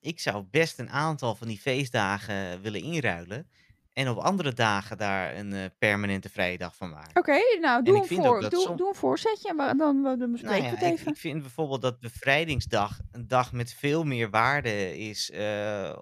[0.01, 3.51] ik zou best een aantal van die feestdagen willen inruilen.
[3.93, 7.17] En op andere dagen daar een eh, permanente vrije dag van maken.
[7.21, 10.59] Oké, nou, doe een, voor, doe, som- doe een voorzetje we- dan, we- dan bespreken
[10.63, 11.13] Nou we ja, het ik, even.
[11.13, 15.97] ik vind bijvoorbeeld dat bevrijdingsdag een dag met veel meer waarde is eh,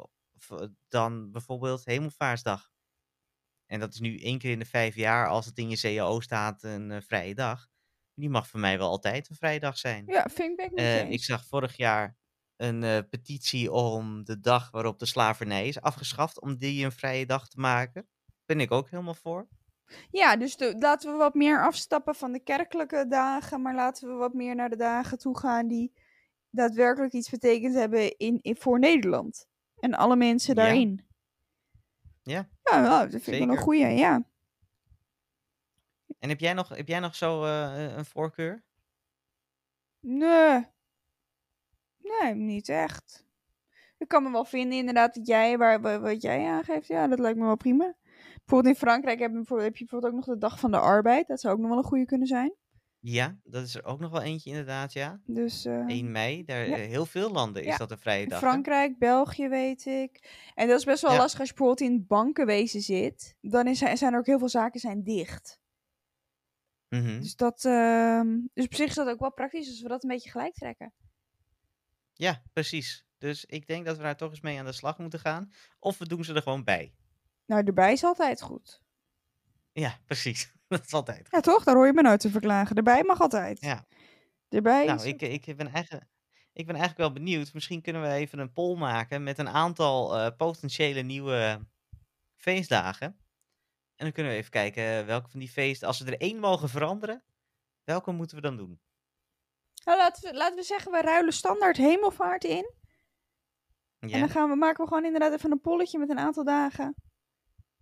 [0.88, 2.70] dan bijvoorbeeld hemelvaartsdag.
[3.66, 6.20] En dat is nu één keer in de vijf jaar, als het in je CAO
[6.20, 7.66] staat, een eh, vrije dag.
[8.14, 10.04] Die mag voor mij wel altijd een vrije dag zijn.
[10.06, 12.16] Ja, vind ik ben ik Eh, zag vorig jaar
[12.56, 17.26] een eh, petitie om de dag waarop de slavernij is afgeschaft, om die een vrije
[17.26, 18.08] dag te maken.
[18.46, 19.48] Ben ik ook helemaal voor.
[20.10, 24.14] Ja, dus de- laten we wat meer afstappen van de kerkelijke dagen, maar laten we
[24.14, 25.92] wat meer naar de dagen toe gaan die
[26.50, 29.46] daadwerkelijk iets betekend hebben in, in, voor Nederland.
[29.80, 31.06] En alle mensen daarin.
[32.22, 32.32] Ja.
[32.32, 34.24] Ja, nou, dat vind ik wel een goeie, ja.
[36.18, 38.64] En heb jij nog, heb jij nog zo eh, een voorkeur?
[40.00, 40.66] Nee.
[41.98, 43.24] Nee, niet echt.
[43.98, 47.18] Ik kan me wel vinden inderdaad dat jij, waar, wa- wat jij aangeeft, ja, dat
[47.18, 47.94] lijkt me wel prima.
[48.36, 50.78] Bijvoorbeeld in Frankrijk heb je, bijvoorbeeld, heb je bijvoorbeeld ook nog de dag van de
[50.78, 51.26] arbeid.
[51.26, 52.54] Dat zou ook nog wel een goede kunnen zijn.
[53.08, 55.20] Ja, dat is er ook nog wel eentje inderdaad, ja.
[55.26, 56.76] Dus eh, 1 mei, daar, ja.
[56.76, 57.76] eh, heel veel landen is Ja.
[57.76, 58.40] dat een vrije dag.
[58.40, 58.46] hè?
[58.46, 60.40] Frankrijk, België weet ik.
[60.54, 61.16] En dat is best wel Ja.
[61.18, 63.36] lastig als je bijvoorbeeld in het bankenwezen zit.
[63.40, 65.60] Dan is, zijn er ook heel veel zaken zijn dicht.
[66.88, 67.20] Mhm.
[67.20, 70.08] Dus, dat, ehm, dus op zich is dat ook wel praktisch als we dat een
[70.08, 70.92] beetje gelijk trekken.
[72.14, 73.04] Ja, precies.
[73.18, 75.52] Dus ik denk dat we daar toch eens mee aan de slag moeten gaan.
[75.78, 76.94] Of we doen ze er gewoon bij.
[77.46, 78.80] Nou, erbij is altijd goed.
[79.72, 80.54] Ja, precies.
[80.74, 81.28] dat is altijd.
[81.30, 81.64] Ja, toch?
[81.64, 82.76] Daar hoor je me nooit te verklagen.
[82.76, 83.60] Erbij mag altijd.
[83.60, 83.86] Ja.
[84.48, 85.04] Erbij Nou, is...
[85.04, 86.04] ik, ik, ben eigenlijk,
[86.52, 87.52] ik ben eigenlijk wel benieuwd.
[87.52, 91.66] Misschien kunnen we even een poll maken met een aantal eh, potentiële nieuwe
[92.36, 93.06] feestdagen.
[93.96, 96.38] En dan kunnen we even kijken eh, welke van die feesten, als we er één
[96.38, 97.24] mogen veranderen,
[97.84, 98.80] welke moeten we dan doen?
[99.84, 102.74] Nou, laten, we, laten we zeggen, we ruilen standaard hemelvaart in.
[103.98, 106.44] En Ja, dan gaan we, maken we gewoon inderdaad even een polletje met een aantal
[106.44, 106.94] dagen.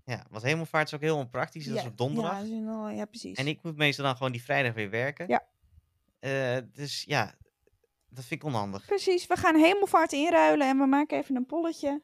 [0.05, 1.67] Ja want hemelvaart is ook heel onpraktisch.
[1.67, 2.47] Dat is op donderdag.
[2.47, 3.38] Ja, wel- ja, precies.
[3.38, 5.29] En ik moet meestal dan gewoon die vrijdag weer werken.
[5.29, 5.47] Ja.
[6.19, 7.35] Eh, dus ja,
[8.09, 8.85] dat vind ik onhandig.
[8.87, 12.03] Precies, we gaan hemelvaart inruilen en we maken even een polletje.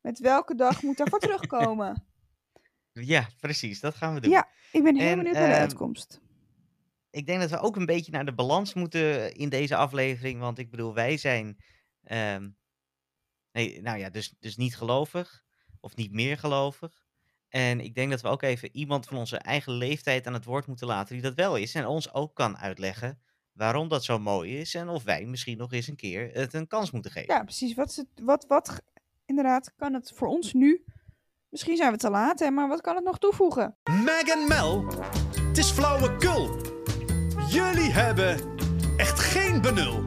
[0.00, 2.06] Met welke dag moet daarvoor terugkomen?
[2.92, 3.80] Ja, precies.
[3.80, 4.30] Dat gaan we doen.
[4.30, 6.20] Ja, ik ben heel En, benieuwd naar de ehm, uitkomst.
[7.10, 10.40] Ik denk dat we ook een beetje naar de balans moeten in deze aflevering.
[10.40, 11.56] Want ik bedoel, wij zijn.
[12.02, 12.50] ehm,
[13.52, 15.42] nee, nou ja, dus, dus niet gelovig.
[15.80, 17.01] Of niet meer gelovig.
[17.52, 20.66] En ik denk dat we ook even iemand van onze eigen leeftijd aan het woord
[20.66, 21.74] moeten laten die dat wel is.
[21.74, 23.18] En ons ook kan uitleggen
[23.52, 24.74] waarom dat zo mooi is.
[24.74, 27.34] En of wij misschien nog eens een keer het een kans moeten geven.
[27.34, 27.74] Ja, precies.
[27.74, 28.82] Wat, is het, wat, wat,
[29.26, 30.84] inderdaad, kan het voor ons nu?
[31.48, 33.76] Misschien zijn we te laat, hè, maar wat kan het nog toevoegen?
[34.04, 34.86] Meg en Mel,
[35.42, 36.56] het is flauwekul.
[37.48, 38.56] Jullie hebben
[38.96, 40.04] echt geen benul.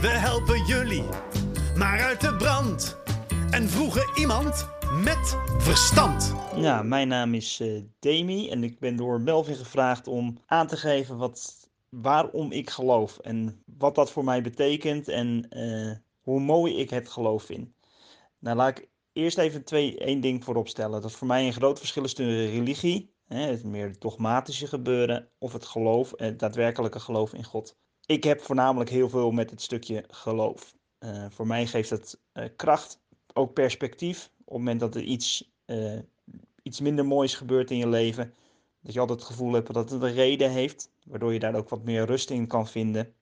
[0.00, 1.04] We helpen jullie,
[1.76, 2.96] maar uit de brand.
[3.50, 6.34] En vroegen iemand met verstand.
[6.56, 10.76] Ja, mijn naam is eh Demi en ik ben door Melvin gevraagd om aan te
[10.76, 16.76] geven wat, waarom ik geloof en wat dat voor mij betekent en eh, hoe mooi
[16.76, 17.68] ik het geloof vind.
[18.38, 21.02] Nou, laat ik eerst even twee, één ding voorop stellen.
[21.02, 25.52] Dat voor mij een groot verschil is tussen religie, hè, het meer dogmatische gebeuren, of
[25.52, 27.76] het geloof, het daadwerkelijke geloof in God.
[28.06, 30.74] Ik heb voornamelijk heel veel met het stukje geloof.
[30.98, 33.00] Eh, voor mij geeft het eh, kracht,
[33.32, 34.30] ook perspectief.
[34.48, 35.98] Op het moment dat er iets, eh,
[36.62, 38.34] iets minder moois gebeurt in je leven,
[38.80, 41.68] dat je altijd het gevoel hebt dat het een reden heeft, waardoor je daar ook
[41.68, 43.14] wat meer rust in kan vinden.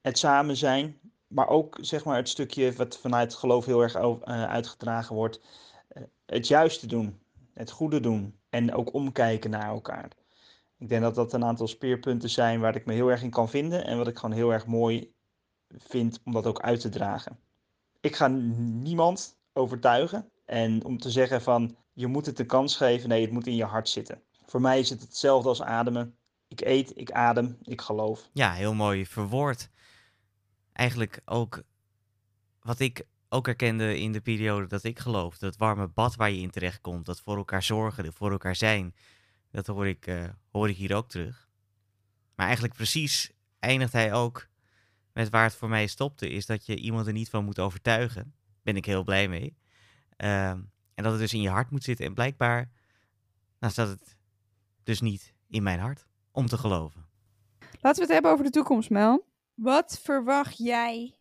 [0.00, 3.94] Het samen zijn, maar ook zeg maar het stukje wat vanuit het geloof heel erg
[3.94, 5.40] eh, uitgedragen wordt,
[5.88, 7.20] eh, het juiste doen,
[7.52, 10.10] het goede doen en ook omkijken naar elkaar.
[10.78, 13.48] Ik denk dat dat een aantal speerpunten zijn waar ik me heel erg in kan
[13.48, 15.12] vinden en wat ik gewoon heel erg mooi
[15.68, 17.38] vind om dat ook uit te dragen.
[18.00, 23.08] Ik ga niemand overtuigen en om te zeggen van je moet het een kans geven,
[23.08, 24.22] nee, het moet in je hart zitten.
[24.46, 26.16] Voor mij is het hetzelfde als ademen.
[26.48, 28.30] Ik eet, ik adem, ik geloof.
[28.32, 29.70] Ja, heel mooi verwoord.
[30.72, 31.62] Eigenlijk ook
[32.60, 35.38] wat ik ook herkende in de periode dat ik geloof.
[35.38, 37.06] Dat warme bad waar je in terecht komt.
[37.06, 38.94] Dat voor elkaar zorgen, voor elkaar zijn.
[39.50, 41.48] Dat hoor ik, eh, hoor ik hier ook terug.
[42.34, 44.48] Maar eigenlijk precies eindigt hij ook
[45.12, 46.28] met waar het voor mij stopte.
[46.28, 48.34] Is dat je iemand er niet van moet overtuigen.
[48.62, 49.56] Ben ik heel blij mee.
[50.16, 50.60] Ehm,
[50.94, 52.06] en dat het dus in je hart moet zitten.
[52.06, 52.70] En blijkbaar
[53.58, 54.16] nou, staat het
[54.82, 57.04] dus niet in mijn hart om te geloven.
[57.80, 59.26] Laten we het hebben over de toekomst, Mel.
[59.54, 61.14] Wat verwacht jij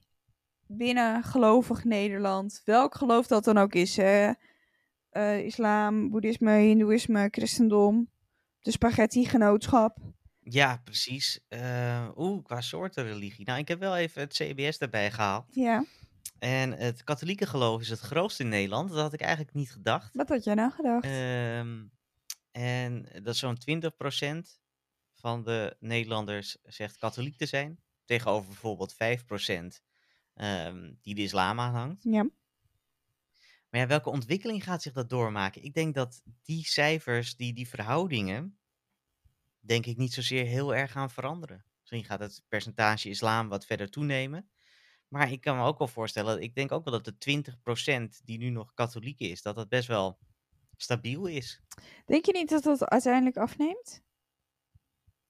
[0.68, 2.62] binnen gelovig Nederland?
[2.66, 4.32] Welk geloof dat dan ook is, hè?
[5.10, 8.10] Eh, islam, boeddhisme, hindoeïsme, christendom,
[8.60, 9.98] de spaghetti-genootschap.
[10.40, 11.40] Ja, precies.
[11.48, 13.46] Eh, Oeh, qua soorten religie.
[13.46, 15.46] Nou, ik heb wel even het CBS erbij gehaald.
[15.52, 15.84] Ja,
[16.40, 18.90] En het katholieke geloof is het grootste in Nederland.
[18.90, 20.16] Dat had ik eigenlijk niet gedacht.
[20.16, 21.04] wat had jij nou gedacht?
[21.04, 21.84] Ehm,
[22.52, 24.60] en dat is zo'n 20%
[25.14, 27.80] van de Nederlanders zegt katholiek te zijn.
[28.06, 29.82] Tegenover bijvoorbeeld 5%
[30.34, 32.04] ehm, die de islam aanhangt.
[32.04, 32.30] ja,
[33.70, 35.64] Maar ja, welke ontwikkeling gaat zich dat doormaken?
[35.64, 38.58] Ik denk dat die cijfers, die, die verhoudingen,
[39.60, 41.66] denk ik niet zozeer heel erg gaan veranderen.
[41.80, 44.50] Misschien gaat het percentage islam wat verder toenemen.
[45.16, 47.52] Maar ik kan me ook wel voorstellen, ik denk ook wel dat de
[48.20, 50.18] 20% die nu nog katholiek is, dat dat best wel
[50.78, 51.62] stabiel is.
[52.06, 54.04] denk je niet dat dat uiteindelijk afneemt?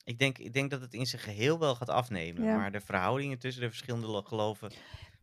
[0.04, 2.44] Ik denk, ik denk dat het in zijn geheel wel gaat afnemen.
[2.44, 2.56] Ja.
[2.56, 4.72] Maar de verhoudingen tussen de verschillende lo- geloven,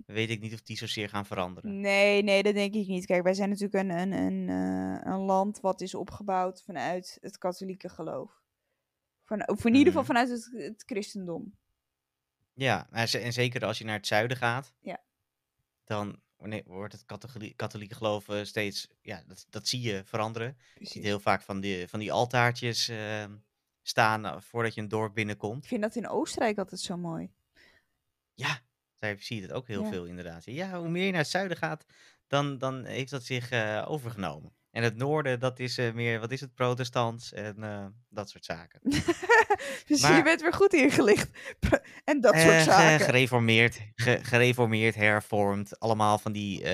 [0.07, 1.81] weet ik niet of die zozeer gaan veranderen.
[1.81, 3.07] Nee, nee, dat denk ik niet.
[3.07, 7.39] Kijk, wij zijn natuurlijk een, een, een, eh, een land wat is opgebouwd vanuit het
[7.39, 8.43] katholieke geloof.
[9.23, 10.13] Van, of in ieder geval Mhm.
[10.13, 11.57] vanuit het, het christendom.
[12.55, 15.01] Ja, en ze- en zeker als je naar het zuiden gaat, Ja.
[15.85, 20.49] dan wanneer- wordt het katholieke, katholieke geloven steeds, ja, dat, dat zie je veranderen.
[20.49, 21.03] Je ziet Precies.
[21.05, 23.25] heel vaak van die, van die altaartjes eh,
[23.83, 25.63] staan eh, voordat je een dorp binnenkomt.
[25.63, 27.31] Ik vind dat in Oostenrijk altijd zo mooi.
[28.35, 28.61] Ja,
[28.99, 29.89] daar zie je het ook heel Ja.
[29.91, 30.45] veel inderdaad.
[30.45, 31.85] Ja, hoe meer je naar het zuiden gaat,
[32.27, 34.53] dan, dan heeft dat zich eh, overgenomen.
[34.73, 38.45] En het noorden, dat is eh, meer, wat is het, protestants en eh, dat soort
[38.45, 38.81] zaken.
[39.87, 41.31] dus je bent weer goed ingelicht.
[42.05, 43.05] en dat soort Eh, zaken.
[43.05, 45.79] gereformeerd, ge- gereformeerd, hervormd.
[45.81, 46.65] Allemaal van die,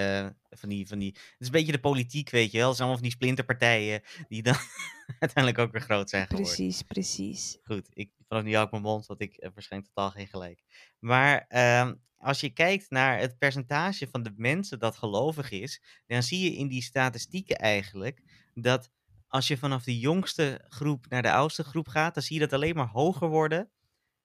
[0.51, 1.11] van die, van die.
[1.13, 2.67] Het is een beetje de politiek, weet je wel.
[2.69, 4.57] Het zijn allemaal van die splinterpartijen die dan
[5.19, 6.55] uiteindelijk ook weer groot zijn geworden.
[6.55, 7.59] Precies, precies.
[7.63, 10.63] Goed, ik, vanaf nu hou ik mijn mond, want ik heb waarschijnlijk totaal geen gelijk.
[10.99, 16.23] Maar ehm, als je kijkt naar het percentage van de mensen dat gelovig is, dan
[16.23, 18.23] zie je in die statistieken eigenlijk
[18.55, 18.91] dat
[19.27, 22.53] als je vanaf de jongste groep naar de oudste groep gaat, dan zie je dat
[22.53, 23.71] alleen maar hoger worden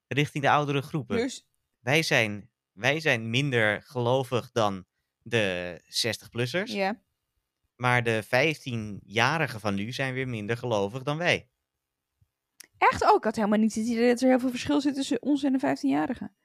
[0.08, 1.18] richting de oudere groepen.
[1.18, 1.48] Dus,
[1.80, 4.86] Wij, zijn, wij zijn minder gelovig dan
[5.22, 7.02] de 60-plussers, ja.
[7.76, 11.50] maar de 15-jarigen van nu zijn weer minder gelovig dan wij.
[12.91, 13.10] Echt?
[13.10, 15.43] Oh, ik had helemaal niet het idee dat er heel veel verschil zit tussen ons
[15.43, 16.36] en de 15-jarigen.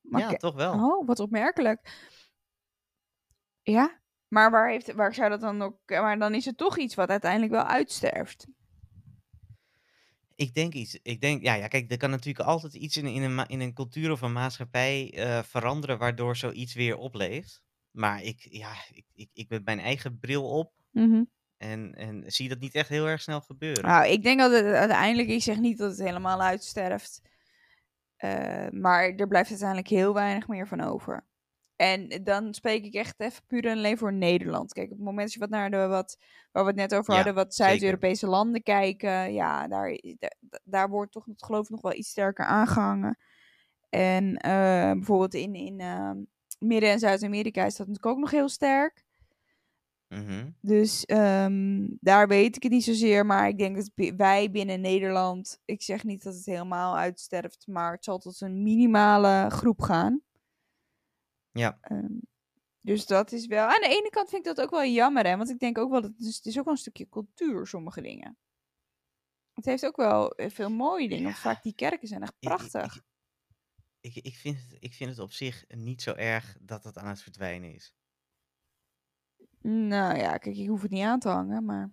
[0.00, 0.72] Maar ja, toch wel.
[0.72, 2.10] Oh, wat opmerkelijk.
[3.62, 5.78] Ja, maar waar, heeft, waar zou dat dan ook...
[5.86, 8.46] Maar dan is het toch iets wat uiteindelijk wel uitsterft.
[10.34, 10.98] Ik denk iets.
[11.02, 13.74] Ik denk, ja, ja, kijk, er kan natuurlijk altijd iets in, in, een, in een
[13.74, 17.62] cultuur of een maatschappij eh, veranderen waardoor zoiets weer opleeft.
[17.90, 20.72] Maar ik, ja, ik, ik, ik met mijn eigen bril op
[21.62, 23.84] en, en zie dat niet echt heel erg snel gebeuren.
[23.84, 25.28] Nou, ik denk dat het uiteindelijk...
[25.28, 27.22] Ik zeg niet dat het helemaal uitsterft.
[28.16, 31.26] eh, maar er blijft uiteindelijk heel weinig meer van over.
[31.76, 34.72] En dan spreek ik echt even puur en alleen voor Nederland.
[34.72, 36.18] Kijk, op het moment dat je wat naar de wat,
[36.52, 37.54] waar we het net over Ja, hadden, wat.
[37.54, 42.44] Zuid-Europese landen kijken, ja, daar, daar, daar wordt toch het geloof nog wel iets sterker
[42.44, 43.18] aangehangen.
[43.88, 46.10] En eh, bijvoorbeeld in, in eh,
[46.58, 49.04] Midden- en Zuid-Amerika is dat natuurlijk ook nog heel sterk.
[50.12, 50.50] Mhm.
[50.60, 53.26] Dus ehm, daar weet ik het niet zozeer.
[53.26, 55.60] Maar ik denk dat wij binnen Nederland.
[55.64, 57.66] Ik zeg niet dat het helemaal uitsterft.
[57.66, 60.22] Maar het zal tot een minimale groep gaan.
[61.50, 61.78] Ja.
[61.80, 62.18] Ehm,
[62.80, 63.64] dus dat is wel.
[63.66, 65.26] Aan de ene kant vind ik dat ook wel jammer.
[65.26, 65.36] Hè?
[65.36, 67.66] Want ik denk ook wel dat het is, het is ook wel een stukje cultuur,
[67.66, 68.38] sommige dingen.
[69.52, 71.24] Het heeft ook wel eh, veel mooie dingen.
[71.24, 71.36] want.
[71.38, 73.02] Vaak die kerken zijn echt ik- prachtig.
[74.00, 76.98] Ik, ik, ik, vind het, ik vind het op zich niet zo erg dat het
[76.98, 77.94] aan het verdwijnen is.
[79.62, 81.64] Nou ja, kijk, ik hoef het niet aan te hangen.
[81.64, 81.90] Maar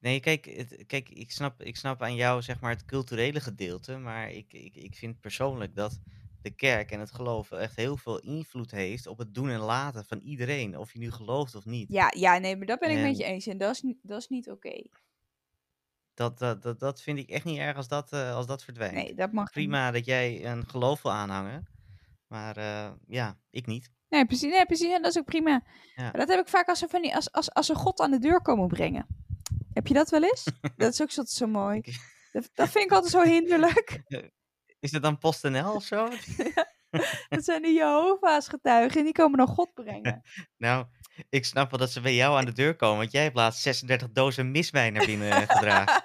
[0.00, 3.96] Nee, kijk, het, kijk ik, snap, ik snap aan jou zeg maar het culturele gedeelte,
[3.96, 6.00] maar ik, ik, ik vind persoonlijk dat
[6.42, 10.04] de kerk en het geloof echt heel veel invloed heeft op het doen en laten
[10.04, 11.92] van iedereen, of je nu gelooft of niet.
[11.92, 13.46] ja, ja nee, maar dat ben ik met je eens.
[13.46, 14.82] En dat is, niet- dat is niet oké.
[16.14, 18.94] Dat, dat, dat, dat vind ik echt niet erg als dat, eh, als dat verdwijnt.
[18.94, 19.52] Nee, dat mag niet.
[19.52, 21.66] Prima dat jij een geloof wil aanhangen,
[22.26, 23.90] maar eh, ja, ik niet.
[24.08, 24.52] Nee, precies.
[24.52, 24.92] Nee, precies.
[24.92, 25.62] En dat is ook prima.
[25.94, 26.10] Ja.
[26.10, 28.18] Dat heb ik vaak als ze, van die, als, als, als ze God aan de
[28.18, 29.06] deur komen brengen.
[29.72, 30.44] Heb je dat wel eens?
[30.76, 31.80] dat is ook zo, zo mooi.
[32.32, 34.02] Dat, dat vind ik altijd zo hinderlijk.
[34.80, 36.08] Is het dan PostNL of zo?
[37.28, 40.22] Dat zijn de Jehovah's getuigen en die komen dan God brengen.
[40.56, 40.86] nou,
[41.28, 43.62] ik snap wel dat ze bij jou aan de deur komen, want jij hebt laatst
[43.62, 46.02] 36 dozen miswijn naar binnen eh, gedragen.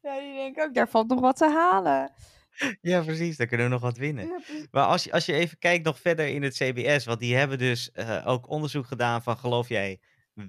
[0.00, 2.12] ja, die denken ook, daar valt nog wat te halen.
[2.80, 4.26] Ja, precies, dan kunnen we nog wat winnen.
[4.26, 4.66] Ja, precies.
[4.70, 7.58] Maar als je, als je even kijkt nog verder in het CBS, want die hebben
[7.58, 10.00] dus eh, ook onderzoek gedaan van geloof jij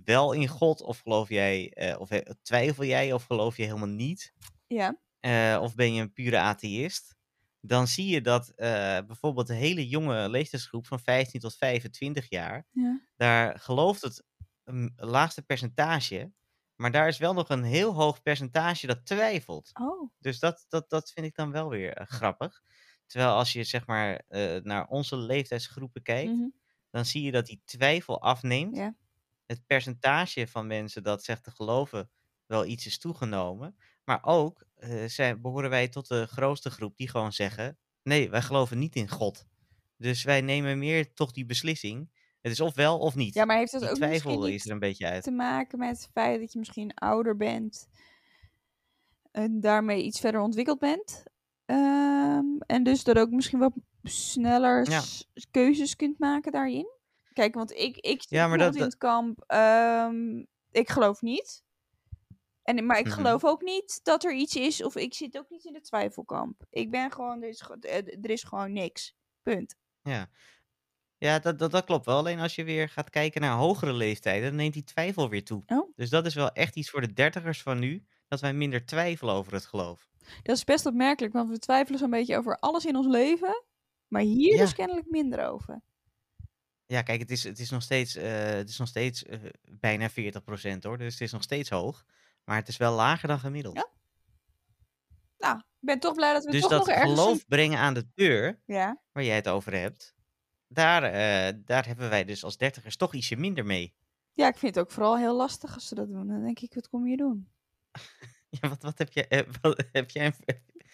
[0.04, 2.10] wel in God of geloof jij, eh, of
[2.42, 4.34] twijfel jij of geloof je helemaal niet?
[4.68, 5.00] ja.
[5.20, 7.16] eh, of ben je een pure atheïst?
[7.62, 8.54] Dan zie je dat
[9.08, 13.02] bijvoorbeeld de hele jonge leeftijdsgroep van 15 tot 25 jaar, Ja.
[13.16, 14.24] daar gelooft het
[14.64, 16.32] een laagste percentage,
[16.84, 19.70] maar daar is wel nog een heel hoog percentage dat twijfelt.
[19.74, 22.62] Oh, Dus dat, dat, dat vind ik dan wel weer eh, grappig.
[23.06, 26.48] Terwijl als je zeg maar eh, naar onze leeftijdsgroepen kijkt, mhm.
[26.90, 28.76] dan zie je dat die twijfel afneemt.
[28.76, 28.96] Ja.
[29.46, 32.10] Het percentage van mensen dat zegt te geloven
[32.46, 33.76] wel iets is toegenomen.
[34.04, 38.42] Maar ook eh, zijn, behoren wij tot de grootste groep die gewoon zeggen: nee, wij
[38.42, 39.46] geloven niet in God.
[39.98, 42.10] Dus wij nemen meer toch die beslissing.
[42.44, 43.34] Het is of wel of niet.
[43.34, 45.24] ja, maar heeft dat die ook twijfel is er een beetje uit.
[45.24, 47.88] te maken met het feit dat je misschien ouder bent
[49.32, 51.24] en daarmee iets verder ontwikkeld bent?
[51.66, 53.74] Ehm, en dus dat ook misschien wat
[54.04, 55.02] sneller Ja.
[55.52, 56.88] keuzes kunt maken daarin?
[57.34, 60.38] Kijk, want ik, ik zit Ja, maar dat- in het kamp, ehm,
[60.72, 61.64] ik geloof niet.
[62.64, 63.14] En, maar ik Mhm.
[63.16, 66.66] geloof ook niet dat er iets is, of ik zit ook niet in de twijfelkamp.
[66.70, 69.16] Ik ben gewoon, er is, eh, er is gewoon niks.
[69.42, 69.76] Punt.
[70.02, 70.30] Ja,
[71.24, 72.18] ja dat, dat, dat klopt wel.
[72.18, 75.64] Alleen als je weer gaat kijken naar hogere leeftijden, dan neemt die twijfel weer toe.
[75.68, 75.92] Oh.
[75.96, 79.34] Dus dat is wel echt iets voor de dertigers van nu, dat wij minder twijfelen
[79.34, 80.10] over het geloof.
[80.42, 83.64] Dat is best opmerkelijk, want we twijfelen zo'n beetje over alles in ons leven.
[84.08, 84.62] Maar hier Ja.
[84.62, 85.82] dus kennelijk minder over.
[86.86, 90.10] Ja, kijk, het is, het is nog steeds, eh, het is nog steeds eh, bijna
[90.10, 90.14] 40%
[90.84, 90.98] hoor.
[90.98, 92.04] Dus het is nog steeds hoog.
[92.44, 93.76] Maar het is wel lager dan gemiddeld.
[93.76, 93.88] Ja,
[95.38, 97.20] Nou, ik ben toch blij dat we dus toch dat nog ergens...
[97.20, 99.02] geloof een- brengen aan de deur, Ja.
[99.12, 100.16] waar jij het over hebt,
[100.74, 103.94] daar, eh, daar hebben wij dus als dertigers toch ietsje minder mee.
[104.34, 106.28] ja, ik vind het ook vooral heel lastig als ze dat doen.
[106.28, 107.48] Dan denk ik, wat kom je doen?
[108.62, 110.34] Ja, wat, wat heb, jij, eh, wat, heb, jij een,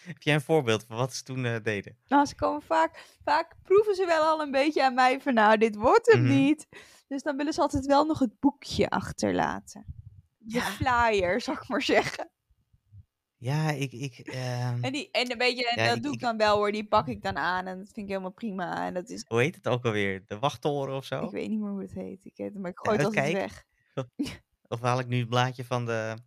[0.05, 1.97] heb jij een voorbeeld van wat ze toen eh, deden?
[2.07, 5.57] Nou, ze komen vaak, vaak proeven ze wel al een beetje aan mij van, nou,
[5.57, 6.29] dit wordt hem Mhm.
[6.33, 6.67] niet.
[7.07, 9.85] Dus dan willen ze altijd wel nog het boekje achterlaten.
[10.37, 10.61] De Ja.
[10.61, 12.29] flyer, zou ik maar zeggen.
[13.39, 13.91] Ja, ik...
[13.91, 16.55] ik ehm, En, die, en een beetje, en Ja, dat ik- doe ik dan wel
[16.55, 18.85] hoor, die pak ik dan aan en dat vind ik helemaal prima.
[18.85, 20.23] En dat is, hoe heet het ook alweer?
[20.25, 21.23] De wachttoren of zo?
[21.23, 22.25] ik weet niet meer hoe het heet.
[22.25, 23.65] Ik weet het, maar ik gooi Ja, het altijd weg.
[24.67, 26.17] Of haal ik nu het blaadje van de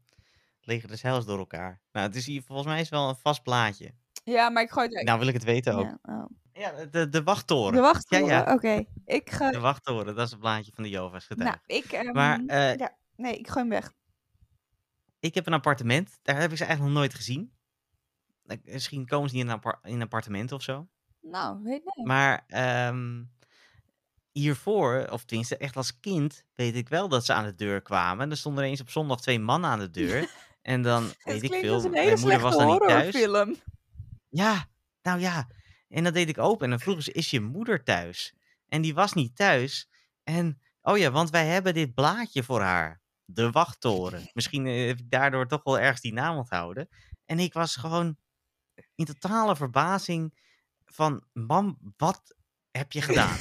[0.61, 1.81] Leger des Heils door elkaar?
[1.93, 3.95] Nou, het is hier, volgens mij is het wel een vast blaadje.
[4.25, 5.05] Ja, maar ik gooi het weg.
[5.05, 5.85] Nou wil ik het weten ook.
[5.85, 6.25] Ja, oh.
[6.53, 7.73] Ja, de, de wachttoren.
[7.73, 8.53] De wachttoren, Ja, ja.
[8.55, 8.85] oké.
[9.05, 11.63] Ik ga, De wachttoren, dat is het blaadje van de Jehovah's nou, getuigen.
[11.67, 13.93] ik, ehm, Maar eh, ja, nee, ik gooi hem weg.
[15.23, 16.19] Ik heb een appartement.
[16.23, 17.53] Daar heb ik ze eigenlijk nog nooit gezien.
[18.65, 20.89] Misschien komen ze niet in een, appar- in een appartement of zo.
[21.21, 22.07] Nou, weet nee.
[22.07, 23.23] Maar ehm,
[24.33, 28.31] hiervoor, of tenminste echt als kind, weet ik wel dat ze aan de deur kwamen.
[28.31, 30.31] Er stonden eens op zondag twee mannen aan de deur.
[30.63, 33.15] En dan, weet ik veel, als een hele mijn moeder was dan niet thuis.
[33.15, 33.57] horrorfilm.
[34.29, 34.69] Ja,
[35.03, 35.49] nou ja.
[35.89, 38.35] En dan deed ik open en dan vroegen ze, is je moeder thuis?
[38.69, 39.89] En die was niet thuis.
[40.25, 43.02] En, oh ja, want wij hebben dit blaadje voor haar.
[43.25, 44.31] De wachttoren.
[44.33, 46.89] Misschien eh, heb ik daardoor toch wel ergens die naam onthouden.
[47.25, 48.17] En ik was gewoon
[48.95, 50.39] in totale verbazing
[50.85, 52.37] van, mam, wat
[52.71, 53.37] heb je gedaan?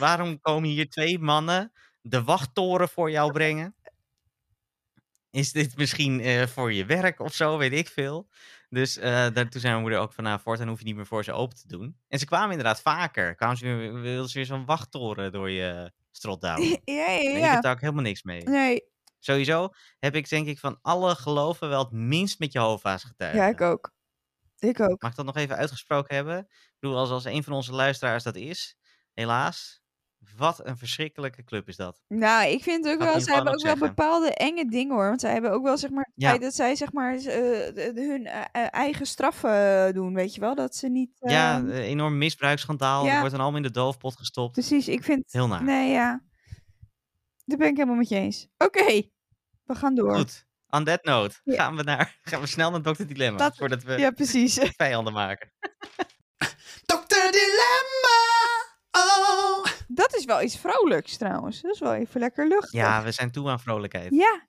[0.00, 3.76] Waarom komen hier twee mannen de wachttoren voor jou brengen?
[5.30, 8.28] Is dit misschien eh, voor je werk of zo, weet ik veel.
[8.68, 11.24] Dus daar, toen zei mijn moeder ook van, nou, voortaan hoef je niet meer voor
[11.24, 11.96] ze open te doen.
[12.08, 13.34] En ze kwamen inderdaad vaker.
[13.34, 16.68] Kwamen ze weer, wilden ze weer zo'n wachttoren door je strot douwen.
[16.84, 18.42] ja, ja, En ik heb daar ook helemaal niks mee.
[18.42, 18.84] Nee,
[19.26, 19.68] Sowieso
[19.98, 23.40] heb ik denk ik van alle geloven wel het minst met Jehovah's getuigen.
[23.40, 23.94] ja, ik ook.
[24.58, 25.02] Ik ook.
[25.02, 26.38] Mag ik dat nog even uitgesproken hebben?
[26.38, 28.76] Ik bedoel, als, als een van onze luisteraars dat is,
[29.12, 29.82] helaas,
[30.36, 32.02] wat een verschrikkelijke club is dat.
[32.08, 35.08] Nou, ik vind ook wel, ze hebben ook wel bepaalde enge dingen hoor.
[35.08, 36.38] Want zij hebben ook wel, zeg maar, het Ja.
[36.38, 40.54] dat zij, zeg maar, eh, hun eh, eh, eigen straffen doen, weet je wel?
[40.54, 41.10] Dat ze niet...
[41.18, 43.04] Ja, ehm, een enorm misbruiksschandaal.
[43.04, 43.10] ja.
[43.10, 44.52] Die wordt dan allemaal in de doofpot gestopt.
[44.52, 45.32] precies, ik vind...
[45.32, 45.62] Heel naar.
[45.62, 46.24] Nee, ja.
[47.44, 48.48] Daar ben ik helemaal met je eens.
[48.58, 49.02] Oké,
[49.66, 50.16] we gaan door.
[50.16, 51.54] Goed, on that note Ja.
[51.54, 53.04] gaan, we naar, gaan we snel naar Dr.
[53.04, 53.52] Dilemma.
[53.52, 54.54] Voordat we Ja, precies.
[54.76, 55.52] vijanden maken.
[56.92, 57.30] Dr.
[57.30, 58.18] Dilemma.
[58.90, 59.64] Oh.
[59.88, 61.60] Dat is wel iets vrolijks trouwens.
[61.60, 62.72] Dat is wel even lekker luchtig.
[62.72, 64.14] Ja, we zijn toe aan vrolijkheid.
[64.14, 64.48] Ja.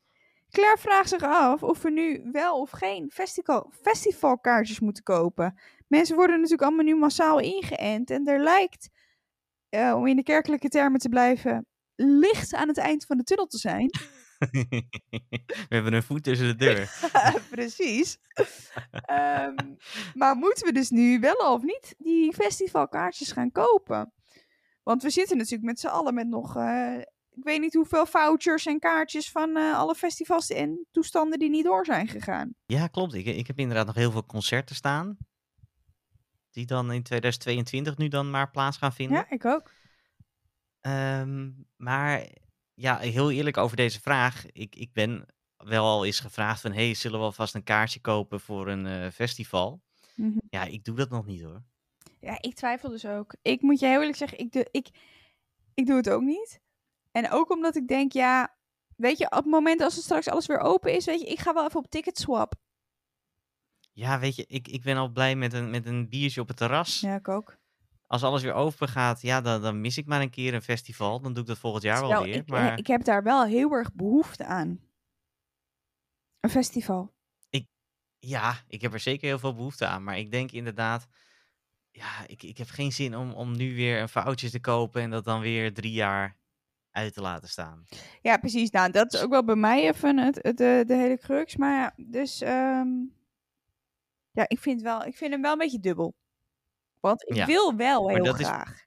[0.49, 5.59] Claire vraagt zich af of we nu wel of geen festival, festivalkaartjes moeten kopen.
[5.87, 8.09] Mensen worden natuurlijk allemaal nu massaal ingeënt.
[8.09, 8.89] En er lijkt,
[9.69, 11.65] eh, om in de kerkelijke termen te blijven,
[11.95, 13.89] licht aan het eind van de tunnel te zijn.
[14.39, 17.09] we hebben een voet tussen de deur.
[17.49, 18.19] Precies.
[18.91, 19.55] Ehm,
[20.13, 24.13] maar moeten we dus nu wel of niet die festivalkaartjes gaan kopen?
[24.83, 26.97] Want we zitten natuurlijk met z'n allen met nog, eh,
[27.29, 31.65] ik weet niet hoeveel vouchers en kaartjes van eh, alle festivals en toestanden die niet
[31.65, 32.55] door zijn gegaan.
[32.65, 33.13] Ja, klopt.
[33.13, 35.17] Ik, ik heb inderdaad nog heel veel concerten staan.
[36.51, 39.17] Die dan in 2022 nu dan maar plaats gaan vinden.
[39.17, 39.71] Ja, ik ook.
[40.81, 42.27] Ehm, maar
[42.79, 44.45] ja, heel eerlijk over deze vraag.
[44.51, 45.25] Ik, ik ben
[45.57, 46.71] wel al eens gevraagd van...
[46.71, 49.81] hey, zullen we alvast een kaartje kopen voor een eh, festival?
[50.15, 50.37] Mhm.
[50.49, 51.63] Ja, ik doe dat nog niet hoor.
[52.19, 53.35] Ja, ik twijfel dus ook.
[53.41, 54.87] Ik moet je heel eerlijk zeggen, ik doe, ik,
[55.73, 56.59] ik doe het ook niet.
[57.11, 58.55] En ook omdat ik denk, ja,
[58.95, 61.39] weet je, op het moment als het straks alles weer open is, weet je, ik
[61.39, 62.53] ga wel even op Ticketswap.
[63.91, 66.57] Ja, weet je, ik, ik ben al blij met een, met een biertje op het
[66.57, 66.99] terras.
[66.99, 67.57] Ja, ik ook.
[68.07, 71.21] Als alles weer open gaat, ja, dan, dan mis ik maar een keer een festival.
[71.21, 72.35] Dan doe ik dat volgend jaar wel weer.
[72.35, 74.79] ik, eh, maar ik heb daar wel heel erg behoefte aan.
[76.39, 77.15] Een festival.
[78.19, 80.03] ja, ik heb er zeker heel veel behoefte aan.
[80.03, 81.07] Maar ik denk inderdaad,
[81.91, 85.09] ja, ik, ik heb geen zin om, om nu weer een foutje te kopen en
[85.09, 86.37] dat dan weer drie jaar
[86.91, 87.85] uit te laten staan.
[88.21, 88.69] Ja, precies.
[88.69, 91.55] Nou, dat is ook wel bij mij even het, het, de, de hele crux.
[91.55, 92.89] Maar ja, dus ehm,
[94.31, 96.15] ja, ik vind, wel, ik vind hem wel een beetje dubbel.
[96.99, 98.85] Want ik Ja, wil wel heel dat is- graag.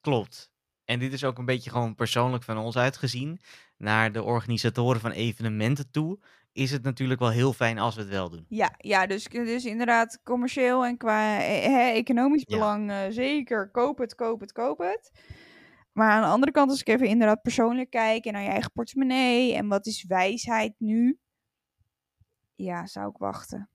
[0.00, 0.52] Klopt.
[0.84, 3.40] En dit is ook een beetje gewoon persoonlijk van ons uitgezien.
[3.76, 6.18] Naar de organisatoren van evenementen toe.
[6.52, 8.44] is het natuurlijk wel heel fijn als we het wel doen.
[8.48, 12.56] Ja, ja dus, dus inderdaad commercieel en qua eh, hè, economisch Ja.
[12.56, 13.70] belang eh, zeker.
[13.70, 15.10] Koop het, koop het, koop het.
[15.92, 18.72] Maar aan de andere kant, als ik even inderdaad persoonlijk kijk en naar je eigen
[18.72, 21.18] portemonnee en wat is wijsheid nu,
[22.54, 23.68] ja, zou ik wachten.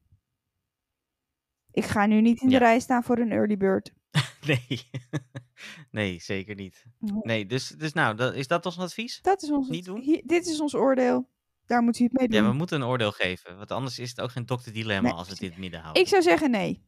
[1.83, 2.59] Ik ga nu niet in de Ja.
[2.59, 3.91] rij staan voor een early bird.
[4.47, 4.67] Nee,
[5.91, 6.85] nee zeker niet.
[7.21, 7.45] Nee.
[7.45, 9.21] Dus, dus nou, dat, is dat ons advies?
[9.21, 9.99] Dat is ons, Niet doen?
[9.99, 11.29] hier- dit is ons oordeel.
[11.65, 12.43] Daar moet u het mee doen.
[12.43, 15.17] Ja, we moeten een oordeel geven, want anders is het ook geen dokter dilemma Nee,
[15.17, 15.45] als we het precies.
[15.45, 16.01] in het midden houden.
[16.03, 16.83] Ik zou zeggen nee.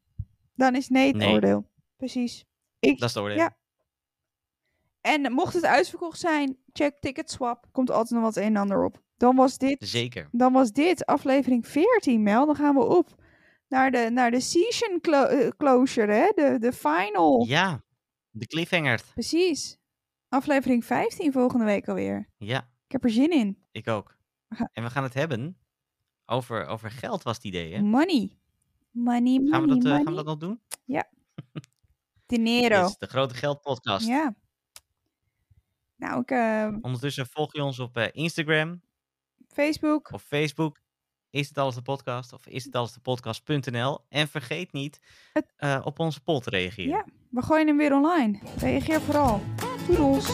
[0.56, 1.34] Dan is nee het Nee.
[1.34, 1.70] oordeel.
[1.98, 2.46] Precies.
[2.80, 3.38] Ik, Dat is het oordeel.
[3.38, 3.58] Ja.
[5.02, 7.68] En mocht het uitverkocht zijn, check Ticketswap.
[7.72, 9.02] Komt altijd nog wat een en ander op.
[9.18, 10.28] Dan was dit, Zeker.
[10.32, 12.46] dan was dit aflevering 14, Mel.
[12.46, 13.21] Dan gaan we op
[13.72, 16.32] naar de, naar de season clo- eh, closure, hè?
[16.36, 17.46] De, de final.
[17.48, 17.84] Ja,
[18.30, 19.02] de cliffhanger.
[19.14, 19.78] Precies.
[20.30, 22.30] Aflevering 15 volgende week alweer.
[22.38, 23.58] Ja, Ik heb er zin in.
[23.72, 24.16] ik ook.
[24.74, 25.58] En we gaan het hebben
[26.26, 27.82] over, over geld, was het idee, hè?
[27.82, 28.38] Money.
[28.92, 30.62] Money, money, Gaan we, dat, eh, gaan we dat nog doen?
[32.26, 32.82] Dinero.
[32.84, 34.08] Yes, de grote geldpodcast.
[34.08, 34.36] Ja.
[35.96, 38.82] Nou, ik, eh, Ondertussen volg je ons op Instagram
[39.48, 40.12] Facebook.
[40.12, 40.80] of Facebook.
[41.32, 44.00] Is het alles de podcast of is het alles de podcast.nl?
[44.10, 45.00] En vergeet niet
[45.34, 46.90] Het- eh, op onze poll te reageren.
[46.90, 48.40] Ja, we gooien hem weer online.
[48.58, 49.42] Reageer vooral.
[49.88, 50.26] Doedels.